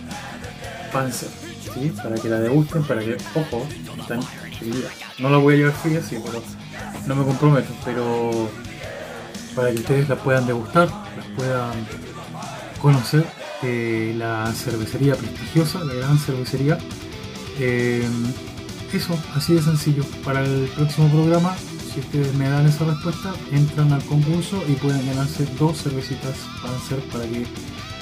Panzer. 0.92 1.30
¿sí? 1.74 1.92
Para 2.02 2.16
que 2.16 2.30
la 2.30 2.40
degusten, 2.40 2.84
para 2.84 3.02
que, 3.02 3.18
ojo, 3.36 3.68
están. 4.00 4.20
No 5.20 5.30
la 5.30 5.38
voy 5.38 5.56
a 5.56 5.58
llevar 5.58 5.74
fría, 5.74 6.02
sí, 6.02 6.18
pero 6.24 6.42
no 7.06 7.16
me 7.16 7.26
comprometo. 7.26 7.70
Pero 7.86 8.50
para 9.56 9.72
que 9.72 9.78
ustedes 9.78 10.10
la 10.10 10.16
puedan 10.16 10.48
degustar, 10.48 10.88
las 10.90 11.26
puedan 11.36 11.74
conocer 12.82 13.26
de 13.62 14.14
la 14.18 14.52
cervecería 14.54 15.16
prestigiosa, 15.16 15.84
la 15.84 15.94
gran 15.94 16.18
cervecería. 16.18 16.78
Eh, 17.60 18.08
eso, 18.94 19.18
así 19.36 19.54
de 19.54 19.62
sencillo. 19.62 20.04
Para 20.24 20.44
el 20.44 20.70
próximo 20.76 21.10
programa, 21.10 21.56
si 21.98 22.02
ustedes 22.02 22.34
me 22.36 22.48
dan 22.48 22.68
esa 22.68 22.86
respuesta, 22.86 23.34
entran 23.52 23.92
al 23.92 24.04
concurso 24.04 24.64
y 24.68 24.74
pueden 24.74 25.04
ganarse 25.08 25.48
dos 25.58 25.82
cervecitas 25.82 26.36
Panzer 26.62 27.00
para 27.12 27.26
que 27.26 27.44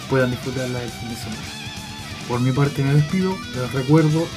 puedan 0.10 0.32
disfrutarla 0.32 0.84
el 0.84 0.90
fin 0.90 1.08
de 1.08 1.16
semana. 1.16 1.42
Por 2.28 2.42
mi 2.42 2.52
parte 2.52 2.84
me 2.84 2.94
despido, 2.94 3.34
les 3.56 3.72
recuerdo 3.72 4.28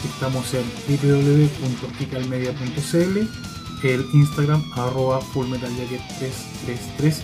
que 0.00 0.08
estamos 0.08 0.46
en 0.54 0.64
www.picalmedia.cl, 0.88 3.86
el 3.86 4.06
Instagram 4.14 4.64
arroba 4.72 5.20
fullmetaljacket333 5.20 7.16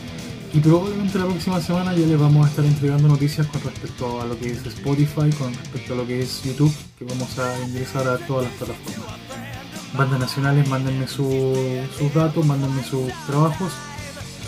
y 0.52 0.60
probablemente 0.60 1.18
la 1.18 1.24
próxima 1.24 1.58
semana 1.62 1.94
ya 1.94 2.06
les 2.06 2.20
vamos 2.20 2.44
a 2.44 2.50
estar 2.50 2.66
entregando 2.66 3.08
noticias 3.08 3.46
con 3.46 3.62
respecto 3.62 4.20
a 4.20 4.26
lo 4.26 4.38
que 4.38 4.50
es 4.50 4.66
Spotify, 4.66 5.30
con 5.38 5.54
respecto 5.54 5.94
a 5.94 5.96
lo 5.96 6.06
que 6.06 6.20
es 6.20 6.42
YouTube, 6.44 6.74
que 6.98 7.06
vamos 7.06 7.38
a 7.38 7.58
ingresar 7.66 8.06
a 8.08 8.18
todas 8.18 8.44
las 8.44 8.52
plataformas. 8.56 9.51
Bandas 9.96 10.20
nacionales, 10.20 10.68
mándenme 10.68 11.06
su- 11.06 11.54
sus 11.98 12.14
datos, 12.14 12.44
mándenme 12.46 12.82
sus 12.82 13.12
trabajos. 13.26 13.72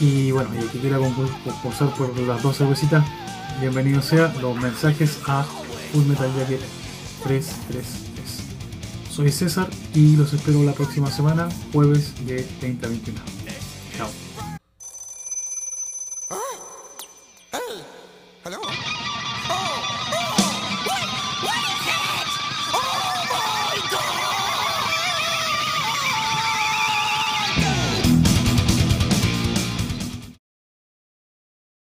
Y 0.01 0.30
bueno, 0.30 0.51
y 0.55 0.59
el 0.59 0.68
que 0.70 0.78
quiera 0.80 0.99
concur- 0.99 1.30
concursar 1.45 1.90
por 1.95 2.16
las 2.18 2.42
dos 2.42 2.57
cervecitas, 2.59 3.05
bienvenido 3.61 4.01
sea 4.03 4.32
los 4.40 4.57
mensajes 4.57 5.18
a 5.26 5.45
Full 5.92 6.05
Metal 6.07 6.30
Jacket 6.38 6.61
333. 7.24 7.84
Soy 9.11 9.30
César 9.30 9.68
y 9.95 10.16
los 10.16 10.32
espero 10.32 10.62
la 10.64 10.72
próxima 10.72 11.11
semana, 11.11 11.49
jueves 11.72 12.12
de 12.26 12.47
20 12.61 12.86
a 12.86 12.88
21. 12.88 13.20
Chao. 13.97 14.09